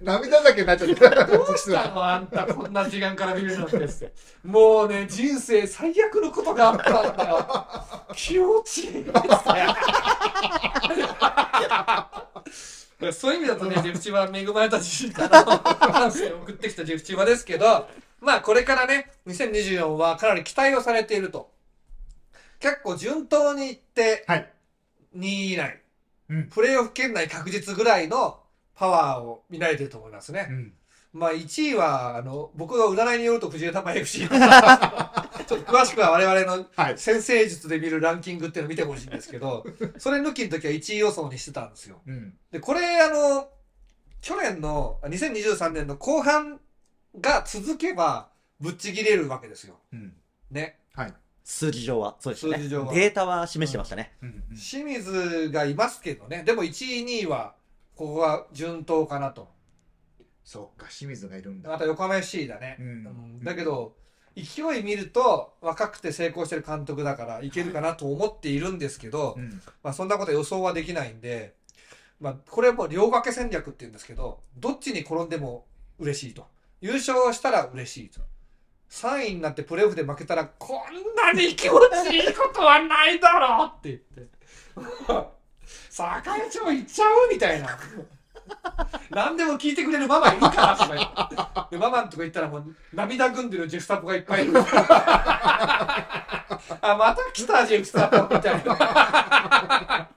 [0.02, 1.26] 涙だけになっちゃった。
[1.26, 2.04] どうしたの？
[2.04, 4.14] あんたこんな時間から見るなんてって。
[4.44, 7.46] もうね人生最悪のことがあったんだよ。
[8.16, 9.14] 気持ちいいですね。
[13.12, 17.90] そういう意味だとねジェフチは恵まれた自身からの感性を送ってきたジェフチはですけど
[18.22, 21.52] まあこれからね2024はかなり期待をされていると。
[22.60, 24.50] 結構順当にいってはい。
[25.18, 25.82] 2位以内、
[26.30, 26.48] うん。
[26.48, 28.40] プレーオフ圏内確実ぐらいの
[28.76, 30.74] パワーを見られてると思いますね、うん。
[31.14, 34.40] まあ1位は、あの、僕が占いによると藤枝玉 FC ちょっ
[35.48, 36.98] と詳しくは我々のはい。
[36.98, 39.66] 先生術で見るランキングっていうのを見てほしいんですけど、
[39.98, 42.02] それ抜きの時は1位予想にしてたんですよ。
[42.06, 42.38] うん。
[42.52, 43.50] で、これあの、
[44.22, 46.60] 去年の2023年の後半
[47.20, 49.80] が続けばぶっちぎれるわけですよ。
[49.92, 50.14] うん。
[50.50, 50.80] ね。
[51.44, 52.16] 数字上は。
[52.20, 52.58] そうですね。
[52.58, 54.14] 数字上はデータは示してましたね。
[54.22, 54.44] うん。
[54.56, 56.44] 清水がいますけどね。
[56.44, 57.56] でも1位、2位は、
[58.04, 59.48] ここは順当かなと。
[60.44, 61.70] そうか、清水がいるんだ。
[61.70, 62.76] また横浜 FC だね。
[62.80, 62.90] うんう
[63.40, 63.96] んだけど、
[64.36, 69.62] 勢い見ると若くて成功してる監督だからいけるかなと思っているんですけど、うん。
[69.82, 71.54] まあそんなこと予想はできないんで、
[72.20, 75.66] まあこれはもう両掛け戦略って言うんですけど、どっちに転んでも
[75.98, 76.46] 嬉しいと。
[76.82, 78.20] 優勝したら嬉しいと。
[78.90, 81.80] 3位になってプレーオフで負けたらこんなに気持
[82.10, 85.43] ちいいことはないだろうって言って
[85.92, 87.30] 栄町行っちゃう？
[87.32, 87.78] みたいな。
[89.10, 91.08] 何でも聞いてくれるママいるからとか言っ
[91.70, 94.54] てでママんとこ行ったらもう涙ぐんでるジェフサポがいっぱいいる。
[96.82, 100.10] あまた来たジェフサポみたいな。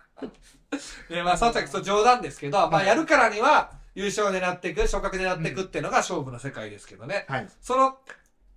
[1.09, 7.49] でまあその時そう冗談ですけど、まあ、やるからには優勝を狙っていく昇格狙っていくっていうのが勝負の世界ですけどね、はい。
[7.63, 7.97] その、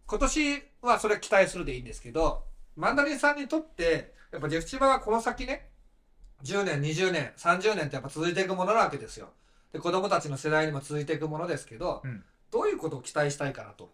[0.06, 2.43] 今年はそれ期待するでいいんですけど、
[2.76, 5.70] マンダリンさんにとって、やっぱジェフチバはこの先ね、
[6.44, 9.30] 10年、20年、30年ってやっぱ続いていくものなわけですよ。
[9.74, 13.92] で、子供たちの世代にも続いていくものですけど、うんどういうことを期待したいかなと。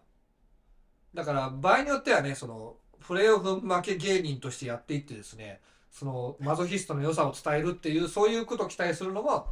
[1.13, 5.59] だから、場合によってはね、その、プレーオフ負け芸人としてやっていってですね、
[5.91, 9.47] その、マゾヒストの良さを伝えるっていう、そういうことを期待するのも、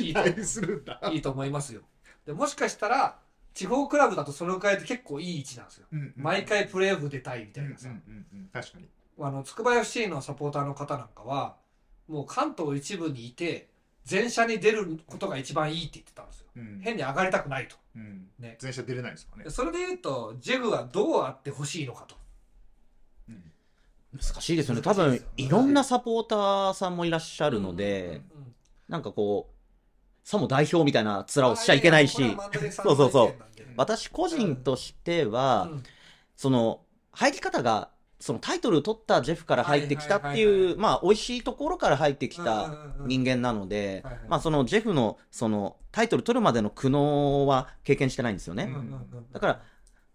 [0.00, 1.00] いいと思う期待するんだ。
[1.12, 1.82] いいと思いますよ。
[2.26, 3.20] でもしかしたら、
[3.54, 5.86] 地方クラブだとそのくらいって結構いい位置なんですよ。
[5.92, 7.88] うんうん毎回プレーオフ出たいみたうんうんいなさ。
[7.88, 8.88] うんうん確かに。
[9.20, 11.56] あの、つくば FC のサポーターの方なんかは、
[12.08, 13.68] もう関東一部にいて、
[14.04, 16.46] 全社に出ることが一番いいって言ってたんですよ。
[16.56, 16.80] うん。
[16.82, 17.76] 変に上がりたくないと。
[17.94, 18.28] うん。
[18.38, 18.56] ね。
[18.58, 19.44] 全社出れないですもんね。
[19.44, 19.50] で。
[19.50, 22.16] それで言うと、ジェフはどうあってほしいのかと。
[23.28, 23.52] うん。
[24.14, 24.80] 難しいですよね。
[24.80, 28.16] 多分いろんなサポーターさんもいらっしゃるので、うんうんう
[28.48, 28.54] ん。
[28.88, 32.36] なんかこう、さも代表みたいな面をしちゃいけないし。
[32.70, 33.34] そうそうそう。
[33.76, 35.82] 私個人としては、うん。
[36.34, 36.80] その、
[37.12, 37.90] 入り方が、
[38.20, 48.72] そのタイトル取ったジェフから入ってきたってはいう、まあ、美味しいところから入ってきた人間なのでまあ、そのジェフの、その、タイトル取るまでの苦悩は経験してないんですよね。
[49.32, 49.62] だから、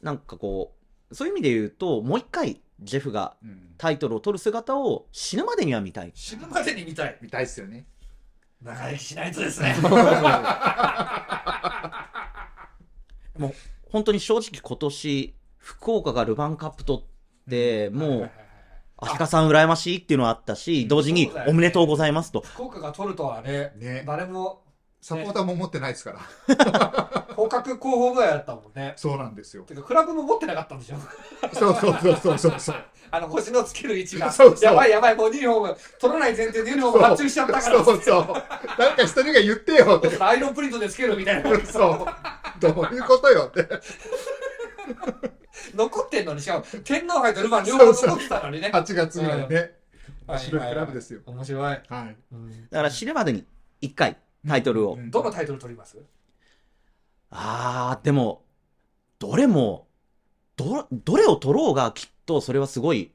[0.02, 0.76] なんかこ
[1.12, 6.12] う、そういう意味で言うと、もう一回、ジェフがうんタイトルを取る姿を死ぬまでには見たい。
[6.16, 7.18] 死ぬまでに見たい。
[7.22, 7.86] 見たいっすよね。
[8.62, 9.76] 長生きしないとですね。
[13.92, 17.13] 本当に正直今年、福岡がルヴァンカップ取って、
[17.92, 18.32] もう、
[18.98, 22.42] 足利さん羨ましいっていうのはあったし、同時におめでとうございますと。
[22.42, 24.04] 福岡が取るとはね、ね。
[24.08, 24.62] 誰も
[25.02, 26.14] サポーターも持ってないですか
[26.48, 27.24] ら。
[27.36, 28.94] 降格候補ぐらいだったもんね。
[28.96, 29.64] そうなんですよ。
[29.64, 30.98] てか、クラブも持ってなかったんでしょ？
[31.54, 32.76] そうそうそうそうそうそう。
[33.12, 34.32] あの、星のつける位置が。
[34.32, 37.84] そうそうやばいやばい、もうユニフォーム、取らない前提でユニフォーム発注しちゃったから。
[37.84, 38.26] そうそう。
[38.80, 40.24] なんか一人が言ってよって。
[40.24, 41.50] アイロンプリントでつけるみたいな。
[41.66, 42.60] そう。
[42.62, 43.68] どういうことよって。
[45.76, 48.70] 残ってんのに、しかも、天皇杯とルヴァン両方残ってたのにね。
[48.74, 49.56] 8月ぐらいね。
[49.56, 49.72] はい
[50.26, 51.20] 面白いクラブですよ。
[51.26, 51.62] 面白い。
[51.62, 52.16] だはい。
[52.72, 53.46] から死ぬまでに
[53.82, 54.16] 一回
[54.48, 54.94] タイトルを。
[54.94, 55.98] うんどのタイトル取ります？
[57.30, 58.46] あー、でも、
[59.20, 59.88] どれも、
[60.56, 63.12] ど、どれを取ろうがきっとそれはすごい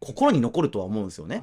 [0.00, 1.42] 心に残るとは思うんですよね。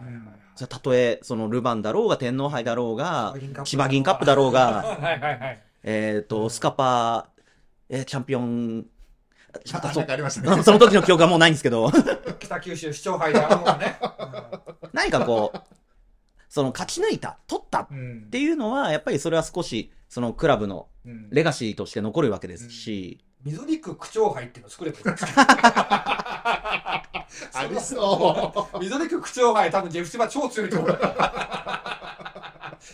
[0.55, 3.33] じゃあたとえ、そのルヴァンだろうが天皇杯だろうが、
[3.63, 5.63] 千葉銀カップだろうが、 はいはいはい。
[5.83, 7.41] えっと、スカパー、
[7.89, 8.85] えーチャンピオン、
[10.57, 10.63] そ。
[10.63, 11.91] その時の記憶はもうないんですけど、
[12.39, 13.99] 北九州市長杯だろうがね。
[14.93, 15.59] 何かこう、
[16.49, 21.29] その勝ち抜いた、取ったっうんていうのは、やっぱりそれは少し、そのクラブのうん。
[21.31, 25.25] レガシーとして残るわけですし、緑区区長杯っていうの作ればいいんです
[27.57, 30.99] ありそ緑区 区長杯多分ジェフチバ超強いと思う。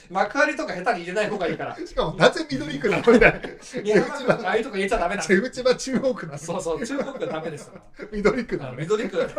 [0.10, 1.78] 幕張とか下手に入れない方がいいから。
[1.80, 1.88] う。
[1.88, 3.42] しかも、なぜ緑区なのみたいな。
[3.82, 7.74] 宮山区とかああいうとこ入れちゃダメなのジェフチバ中央区なのそうそう、中国がダメですよ。
[8.12, 8.84] 緑区あのなのね。
[8.84, 9.30] 緑区、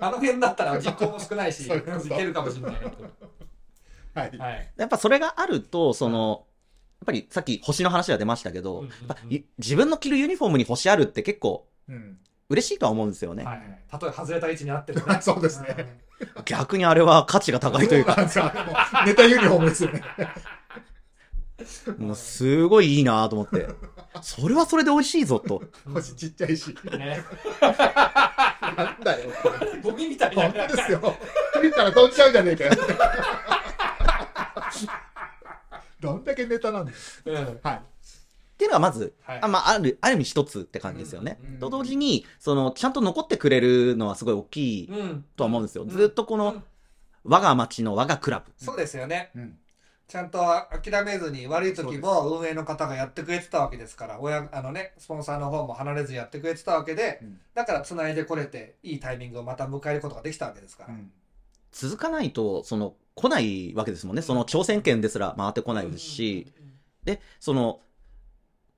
[0.00, 2.74] あの辺だったら人口も少ないし、いけるかもしれない。
[4.14, 4.38] はい。
[4.38, 4.72] はい。
[4.76, 6.46] やっぱそれがあると、その、
[7.00, 8.84] やっぱりさっき星の話が出ましたけど、
[9.58, 12.18] 自分の着るユニフォームに星あるって結構うん。
[12.48, 13.44] 嬉しいとは思うんですよね。
[13.44, 13.58] はい。
[13.58, 15.18] 例え外れた位置にあってもね。
[15.22, 16.03] そうですね。
[16.44, 18.16] 逆にあれは価値が高いというか、
[19.06, 20.02] ネタユニフォームですよね。
[21.98, 23.68] もうすごいいいなと思って。
[24.22, 25.62] それはそれで美味しいぞと。
[25.92, 26.74] 星ちっちゃいし。
[26.84, 26.98] うん。
[26.98, 27.22] ね。
[27.60, 29.30] なんだよ。
[29.82, 30.42] ゴミみたいな。
[30.42, 31.16] 本当ですよ。
[31.62, 32.72] 見たら飛んじゃうじゃねえかよ。
[36.00, 36.98] どんだけネタなんだよ。
[37.26, 37.60] うん。
[37.62, 37.82] はい。
[38.74, 41.38] がまず、はいあまあ、ある、ある意味一つって感じですよね。
[41.42, 45.24] うんと同時に、その、ちゃんと残ってくれるのはすごい大きいうん。
[45.36, 45.84] とは思うんですよ。
[45.84, 46.62] うんずっとこのうん、
[47.24, 48.52] 我が町の我がクラブ。
[48.56, 49.30] そうですよね。
[49.34, 49.58] うん。
[50.06, 60.94] ちゃんと諦めずに悪い時も運営の方がやってくれてたわけですから、親、あのね、スポンサーの方も離れずやってくれてたわけで、うんだから繋いでこれて、いいタイミングをまた迎えることができたわけですから。
[60.94, 61.10] うん
[61.72, 64.22] 続かないと、その、来ないわけですもんね。
[64.22, 66.52] その挑戦権ですら回ってこないですし、
[67.02, 67.80] で、その、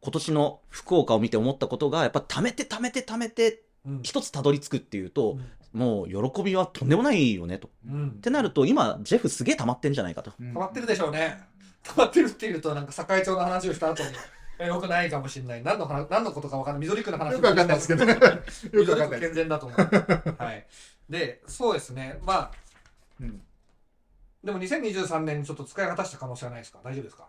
[0.01, 5.39] 今年の福岡を見て思ったことが、やっぱ貯めて貯めて貯めて、うん、うん一つたどり着くっていうと、
[5.73, 7.71] もう喜びはとんでもないよねと。
[7.87, 8.09] うん。
[8.09, 10.33] ってなると、今、ジェフすげえ溜まってんじゃないかと。
[10.41, 10.53] うん。
[10.55, 11.39] 溜まってるでしょうね。
[11.83, 14.09] 溜まってるっていうと、なんか、堺町の話をした後に、
[14.59, 15.63] えよくないかもしれない。
[15.63, 16.81] 何の話何のことか分かんない。
[16.89, 18.07] 緑区の話よくわかんないですけど。
[18.07, 18.15] ね。
[18.15, 19.21] よくわかんない。
[19.21, 19.79] 健全だと思う。
[20.43, 20.67] はい。
[21.11, 22.19] でそうですね。
[22.23, 22.51] まあ
[23.21, 23.43] うん。
[24.43, 26.81] でも2023年にちょっと使い果たした可能性はないですか？
[26.83, 27.27] 大丈夫ですか？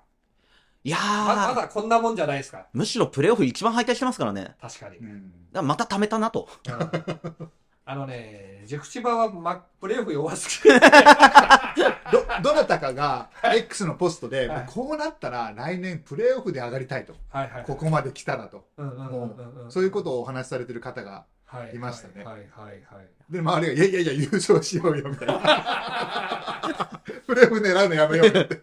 [0.87, 4.43] いやままー、だこんなもんじゃないですかむしろプレーオフ一番敗退してますからね。
[4.43, 6.47] だか確かに、うんらまた貯めたなと。
[6.65, 7.49] うん
[7.89, 10.79] あのねジェフチバは、ま、プレーオフ弱すぎる
[12.43, 17.13] ど、どなたかが X のポストで、はいもうこうなったら来年プレーオフで上がりたいと。
[17.29, 18.65] はいはいここまで来たらと。
[18.77, 27.01] うんうんうんうんうんそういうことをお話しされてる方が、はいいましたねはいはいはいはいで、周りが、いやいやいや、優勝しようよ、みたいな。
[27.27, 28.61] プレーオフ狙うのやめようよって。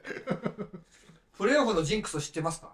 [1.45, 2.73] プレーオフのジンクス知ってますか？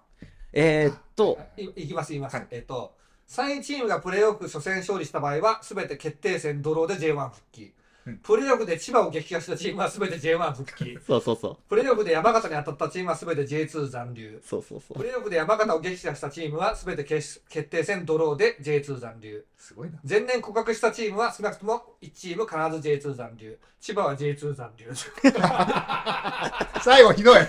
[0.53, 1.65] えー、っと、い。
[1.75, 2.47] いきます言います、はい。
[2.53, 2.95] えっ、と
[3.29, 7.73] 3位チームがプレーオフ初戦勝利した場合は全て決定戦ドローで J1 復帰、
[8.07, 11.57] うんプレーオフで千葉を撃破したチームは全て J1 復帰そうそうそう。
[11.69, 15.05] プレーオフで山形に当たったチームは全て J2 残留そうそうそうプ。
[15.05, 19.99] レーオフで山形を撃破したチームは全て決決定戦ドローで J2 残留すごいな。
[20.09, 24.87] 前年告白したチームは少なくとも1チーム必ず J2 残留千葉は J2 残留
[26.83, 27.41] 最後ひどい。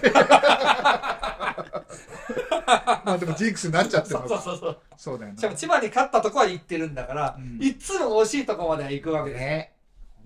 [3.03, 4.41] まあでもジンクスになっちゃってるそうのか。
[4.41, 5.57] そうそうそうそうだよしかもな。
[5.59, 9.73] 千葉に勝ったとこは行ってるんだから、うんいつも惜しいとこまでは行くわけですよね。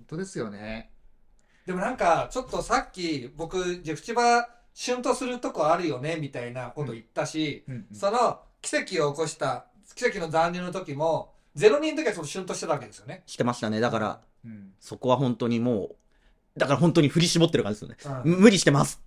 [0.08, 0.90] 本当ですよね。
[1.66, 13.22] でもなんか、ちょっとさっき、僕、ジェフチバ、旬とするとこあるよね、みたいなこと言ったし、うんうんその奇跡を起こした、奇跡の残留の時も、ゼロ人の時はちょっと旬としてたわけですよね。
[13.26, 13.80] してましたね。
[13.80, 15.90] だから、うんそこは本当にも
[16.56, 18.22] う、だから本当に振り絞ってる感じですよね。
[18.24, 19.00] うん無理してます。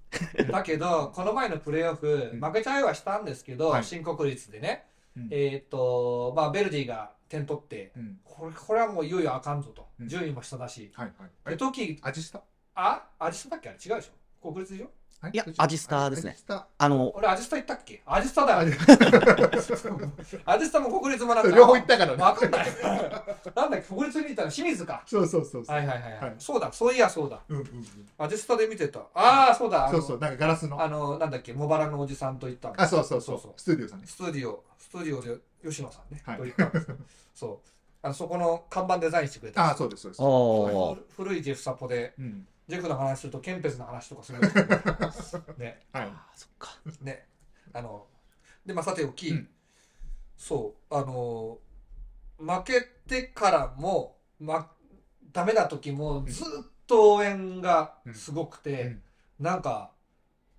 [0.52, 4.86] だけど、この前のプレーオフ、うん負けちゃいはしたんですけど、はい新国立でね、
[5.20, 5.28] うん。
[5.32, 8.20] えーっと、まあ、ベルディが点取って、うん。
[8.24, 9.88] これこれはもういよいよあかんぞと。
[10.00, 10.08] うん。
[10.08, 10.92] 順位も下だし。
[10.96, 11.30] はいはい。
[11.46, 12.42] あで、れ時、味した
[12.76, 13.08] あ？
[13.20, 13.70] アジスタだっけ？
[13.70, 14.52] あれ違うでしょ？
[14.52, 14.92] 国立でしょ？
[15.34, 16.68] いやアジスタですねアジスタ。
[16.78, 18.02] あの、俺アジスタ行ったっけ？
[18.06, 18.72] アジスタだよ。
[20.46, 21.56] アジスタも国立もなんか。
[21.56, 22.24] 両方行ったからね。
[22.24, 22.68] わかんない。
[23.54, 25.04] なんだっけ、国立にいたら清水か。
[25.06, 25.76] そうそうそうそう。
[25.76, 26.36] はいはいはい。
[26.40, 27.42] そうだ、そういやそうだ。
[27.50, 27.86] うんうんうん。
[28.18, 29.02] アジスタで見てた。
[29.14, 29.90] ああ、そうだ。
[29.92, 30.82] そうそう、なんかガラスの。
[30.82, 33.54] あの、なんだっけ、茂原のおじさんと行ったのあ、そうそうそうそう。
[33.58, 34.08] スタジオさんね。
[34.08, 36.96] スタジオ、スタジオで吉野さんね、はいと行ったんですよ。
[37.36, 37.68] そう。
[38.02, 41.16] あのそこの看板デザインしてくれたんあ、そうです、そうです。
[41.18, 42.48] 古いジェフサポで、うん。
[42.70, 46.04] ジェフの話すると、ケンペスの話とかするんですけど ね、はい。
[46.06, 46.78] あそっか。
[47.02, 47.28] ね。
[47.74, 48.06] あの、
[48.64, 49.50] で、まあ、さておき、うん。
[50.38, 51.58] そう、あの、
[52.38, 54.72] 負けてからも、ま、
[55.32, 56.46] ダメな時も、ずっ
[56.86, 59.04] と応援がすごくて、うん。
[59.40, 59.92] なんか、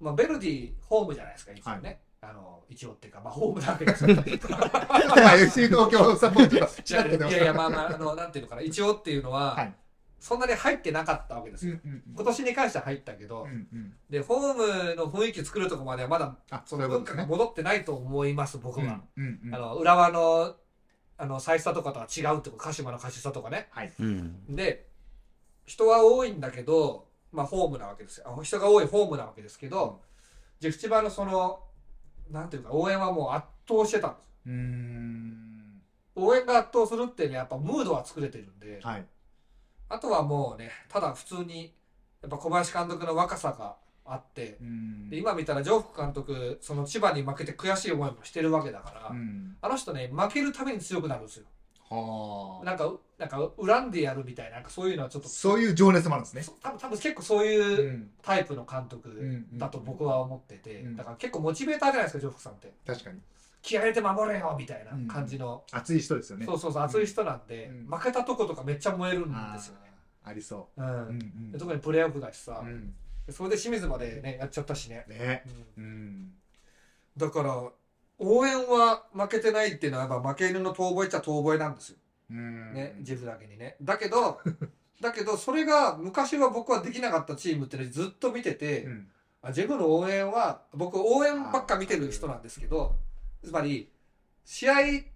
[0.01, 2.03] まあ、ベルディ、ホームじゃないですか、一応ね。
[2.23, 4.17] あの、一応っていうか、まあ、ホームなわけですよ。
[4.19, 9.75] まあ、FC 東京サポートがいやいやいや、まあまあ、あの、なんていうのかな、一応っていうのは、はい
[10.21, 11.79] そんなに入ってなかったわけですよ。
[12.15, 13.49] 今年に関しては入ったけど、
[14.11, 16.77] で、ホームの雰囲気作るとこまではまだ、あ、そ。
[16.77, 19.01] の文化が戻ってないと思います、僕は。
[19.53, 20.55] あの、浦和の、
[21.17, 23.69] あの、サイスタとかとは違うってこと、鹿島のカシスタとかね。
[23.71, 23.93] はい。
[23.99, 24.55] うん。
[24.55, 24.89] で、
[25.65, 28.37] 人は多いんだけど、まあ、ホームなわけですよ。
[28.39, 30.03] あ人が多いホームなわけですけど、
[30.59, 31.63] ジェフチバのその、
[32.31, 34.55] なんていうか、応援はもう圧倒してたんですよ。
[36.17, 39.07] 応援が圧倒するっていうのはやっぱムードは作れてるんで、はい。
[39.91, 41.75] あとはもうね、ただ普通に、
[42.23, 51.47] やっぱ小林監督の若さがあって、うんで今見たら、ジョーフ監督、その千葉に負けて悔しい思いもしてるわけだから、うんあの人ね、負けるために強くなるんですよ。
[51.91, 52.65] はあ。
[52.65, 56.43] なんか、なんか恨んでやるみたいな、なんかそういうのはちょっと、そういう情熱もあるんですね。
[56.43, 62.73] そ多分多分結構そういううんタイプの監督んだと僕は思ってて、うんだから結構モチベーターじゃないですか、ジョーフさんって。
[62.87, 63.19] 確かに。
[63.63, 66.47] 気合入れて守れよみたいな感じの、熱い人ですよね。
[66.47, 69.90] そうそうそう、熱い人なんで、うん負けたとことかめっちゃ燃えるんですよね。
[70.25, 71.09] ありそうんう。
[71.09, 72.95] うんで特にプレーオフだしさ、うん。
[73.31, 75.05] それで清水までね、やっちゃったしね。
[75.09, 75.45] ね。
[75.77, 76.33] うんうん。
[77.17, 77.71] だから、
[78.19, 81.97] 応援は負けてないっていうのは、やっぱ負け犬の遠吠えっちゃ遠吠えなんですよ。
[82.31, 83.77] うんね、ジェフだけにね。
[83.83, 84.41] だけど、
[85.01, 89.09] だけど、それが昔は僕はできなかったチームってのをずっと見てて、うん
[89.43, 92.95] あジェフの応援は、僕応援ばっか見てる人なんですけど、
[93.43, 93.91] つまり、
[94.45, 94.75] 試合、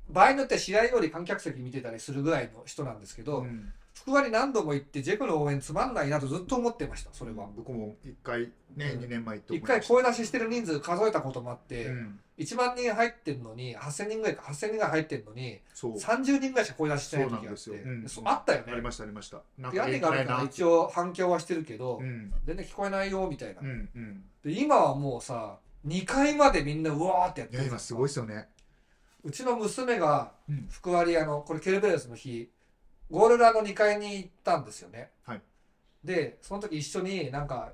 [0.08, 3.70] 場合によっては試合より観客席見てたりするぐらいの人なんですけど、うん
[4.04, 7.48] 福割何度も行って、ジェフの応援つまんないなとずっと思ってました、それは。
[7.56, 15.96] 僕も一回ね、うん2年前行って一回声出ししてる人数数えたこともあって、うん1万人入ってんのに、8000人ぐらいか、8000人ぐらい入ってんのに、そう。
[15.96, 17.74] 30人ぐらいしか声出ししてないそうなん時があって、ですよ。
[17.86, 18.82] うんそうあったよねあり。
[18.82, 19.42] ました、ありました。
[19.72, 22.32] 屋根があるから一応反響はしてるけど、うん。
[22.44, 23.68] 全然聞こえないよみたいな、うん。
[23.68, 24.24] うん。
[24.44, 28.48] で今はもうさ2階までみんなうわーってやっいや、てる今すごいですよね。
[29.22, 32.50] うちの娘がうん福割あのこれケルベロスの日
[33.10, 35.42] ゴールラの2階に行ったんですよね、はい。
[36.02, 37.72] でその時一緒になんか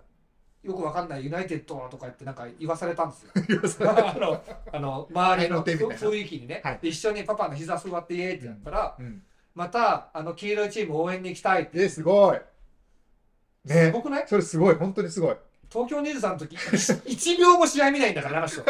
[0.62, 3.16] よくわかんないユナイテッドとか言ってなんか言わされたんで
[3.66, 3.90] すよ。
[3.90, 6.78] あの、あの周りの雰囲気にね、はい。
[6.82, 9.23] で一緒にパパの膝座ってイエーってやったら、うん。
[9.55, 11.82] またあの黄色いチーム応援に行きたいって。
[11.82, 12.40] えすごい。
[13.66, 14.28] すねごくない？
[14.28, 14.74] それすごい。
[14.74, 15.36] 本当にすごい
[15.71, 18.63] 東京23の時、 1秒も試合見ないんだから、あの人。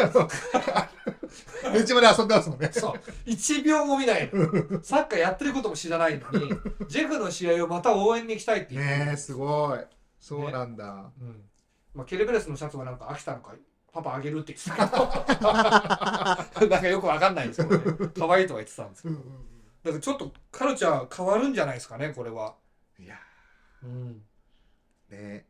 [1.73, 3.29] ベンチまで遊んでますもんねそう。
[3.29, 4.83] 1秒も見ないの。
[4.83, 6.49] サッカーやってることも知らないのに、
[6.87, 8.81] ジェフの試合をまた応援に行きたいっていう。
[8.81, 9.79] ねえすごい
[10.19, 11.49] そうなんだ、うん。
[11.95, 13.55] まあ、ケルベレスのシャツはなんか飽きたのか、
[13.91, 16.67] パパあげるって言ってたけど。
[16.69, 18.11] なんかよくわかんないですけどね。
[18.17, 19.15] 可愛いとは言ってたんですけど。
[19.15, 19.21] だ
[19.91, 22.55] からちょっとカルチャー変わるんじゃないですかね、これは。
[22.99, 23.15] うんいや
[23.83, 24.21] うん。
[25.09, 25.47] ね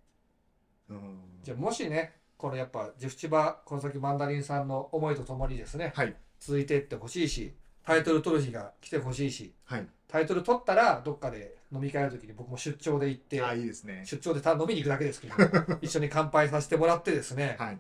[0.89, 6.15] うんじゃあもしね、このやっぱジェフチバ、この先マンダリンさんの思いとともにですね、はい。
[6.39, 7.53] 続いていってほしいし、
[7.83, 9.87] タイトル取る日が来てほしいし、はい。
[10.07, 14.03] タイトル取ったらどっかで飲み会の時に僕も出張で行って、あいいですね。
[14.05, 15.35] 出張でただ飲みに行くだけですけど、
[15.81, 17.73] 一緒に乾杯させてもらってですね、はい。
[17.73, 17.79] うん。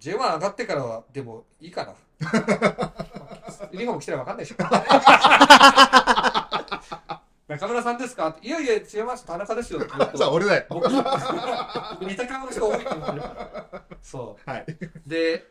[0.00, 1.94] J1 上がってからはでもいいかな。
[3.70, 4.56] ユニフォーム着てら分かんないでしょ。
[7.48, 8.36] 中村さんですか？
[8.42, 9.26] いやいや、違います。
[9.26, 10.16] 田中ですよって言うと。
[10.24, 13.28] そう俺だよ僕、僕似た顔の人多いって言われるか
[13.72, 13.82] ら。
[14.00, 14.64] そはい。
[14.68, 14.76] う。
[15.06, 15.44] で、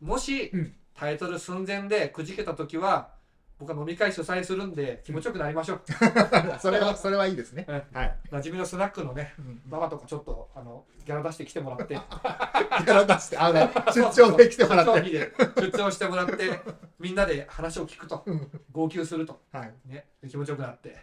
[0.00, 3.10] もしうん、タイトル寸前でくじけたときは、
[3.58, 5.80] 僕は飲み会主催するんで気持ちよくなりましょう。
[6.60, 7.66] それは、それはいいですね。
[7.66, 8.16] うんはい。
[8.30, 15.32] 馴染みのスナックのね、うんママとかちょっと、あの、ギャラ出して来てもらって、 ギャラ出して、あ、ね、出張で来てもらって。
[15.60, 16.60] 出張してもらって、
[17.00, 18.24] みんなで話を聞くと、
[18.70, 19.72] 号泣すると、はい。
[19.86, 20.96] ね、で気持ちよくなって、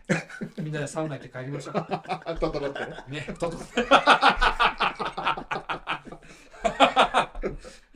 [0.58, 1.76] みんなでサウナ行って帰りましょう。
[1.76, 3.26] あ、整ってね。
[3.28, 3.58] ね、とと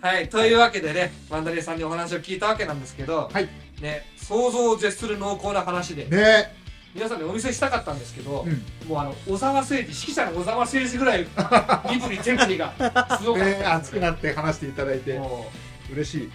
[0.01, 3.49] はい、というわけでね、マンダリンさんにお話を聞いたわけなんですけど、はい
[3.81, 6.55] ね、想像を絶する濃厚な話で、ね
[6.93, 8.87] 皆さんにお見せしたかったんですけど、うん。
[8.87, 11.27] もうあの、小沢誠二、指揮者の小沢誠二ぐらい、
[11.89, 12.73] 身振り手振りが
[13.19, 15.51] すごかったね熱くなって話していただいて、も
[15.91, 16.27] 嬉しい。
[16.27, 16.31] う、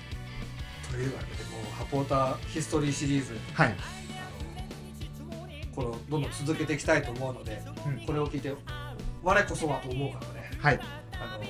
[0.93, 3.75] というわけで、もう、ハポーターヒストリーシリーズ、はい。
[5.75, 8.55] これをどんどん続けていきたいと思うので、うんこれを聞いて、
[9.25, 10.81] 我こそはと思う方ね、はい。
[11.15, 11.45] あの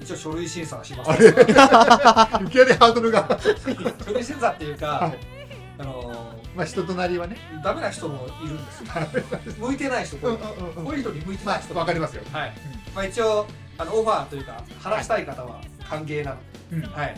[0.00, 1.28] 一応書類審査はしますあれ？
[1.28, 1.52] いきなり
[2.74, 3.38] ハードルが。
[4.04, 5.39] 書類審査っていうか、はい
[5.80, 7.36] あのまあ、人となりはね。
[7.64, 8.88] ダメな人もいるんですよ
[9.66, 12.22] 向いてない人こういう人に向いてまない人あ、わかりますよ。
[12.32, 12.52] はい、
[12.94, 13.46] まあ、一応
[13.78, 16.36] あのオファーというか話したい方は歓迎なの
[16.72, 17.16] うんで、はい、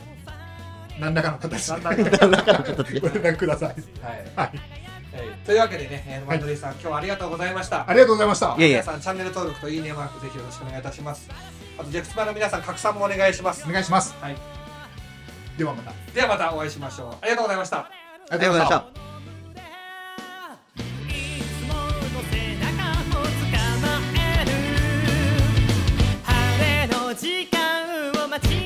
[1.01, 3.69] 何らかの形だでんだんだから形でご連絡ください。
[3.69, 3.77] はい
[4.37, 4.47] はい。
[4.47, 4.61] はい
[5.45, 7.89] というわけでね、えーマンドリーさん、今日はありがとうございました。
[7.89, 8.55] ありがとうございました。
[8.57, 11.29] 皆さん、チャンネル登録といいねマーク、ぜひよろしくお願いいたします。
[11.79, 13.65] あと、ジェクスパの皆さん、拡散もお願いします。
[13.69, 14.15] お願いします。
[14.21, 14.37] はい。
[15.59, 15.93] ではまた。
[16.15, 17.15] ではまたお会いしましょう。
[17.21, 18.02] ありがとうございました。
[18.33, 18.93] ありがとうございました。
[27.15, 28.62] 時間を待ち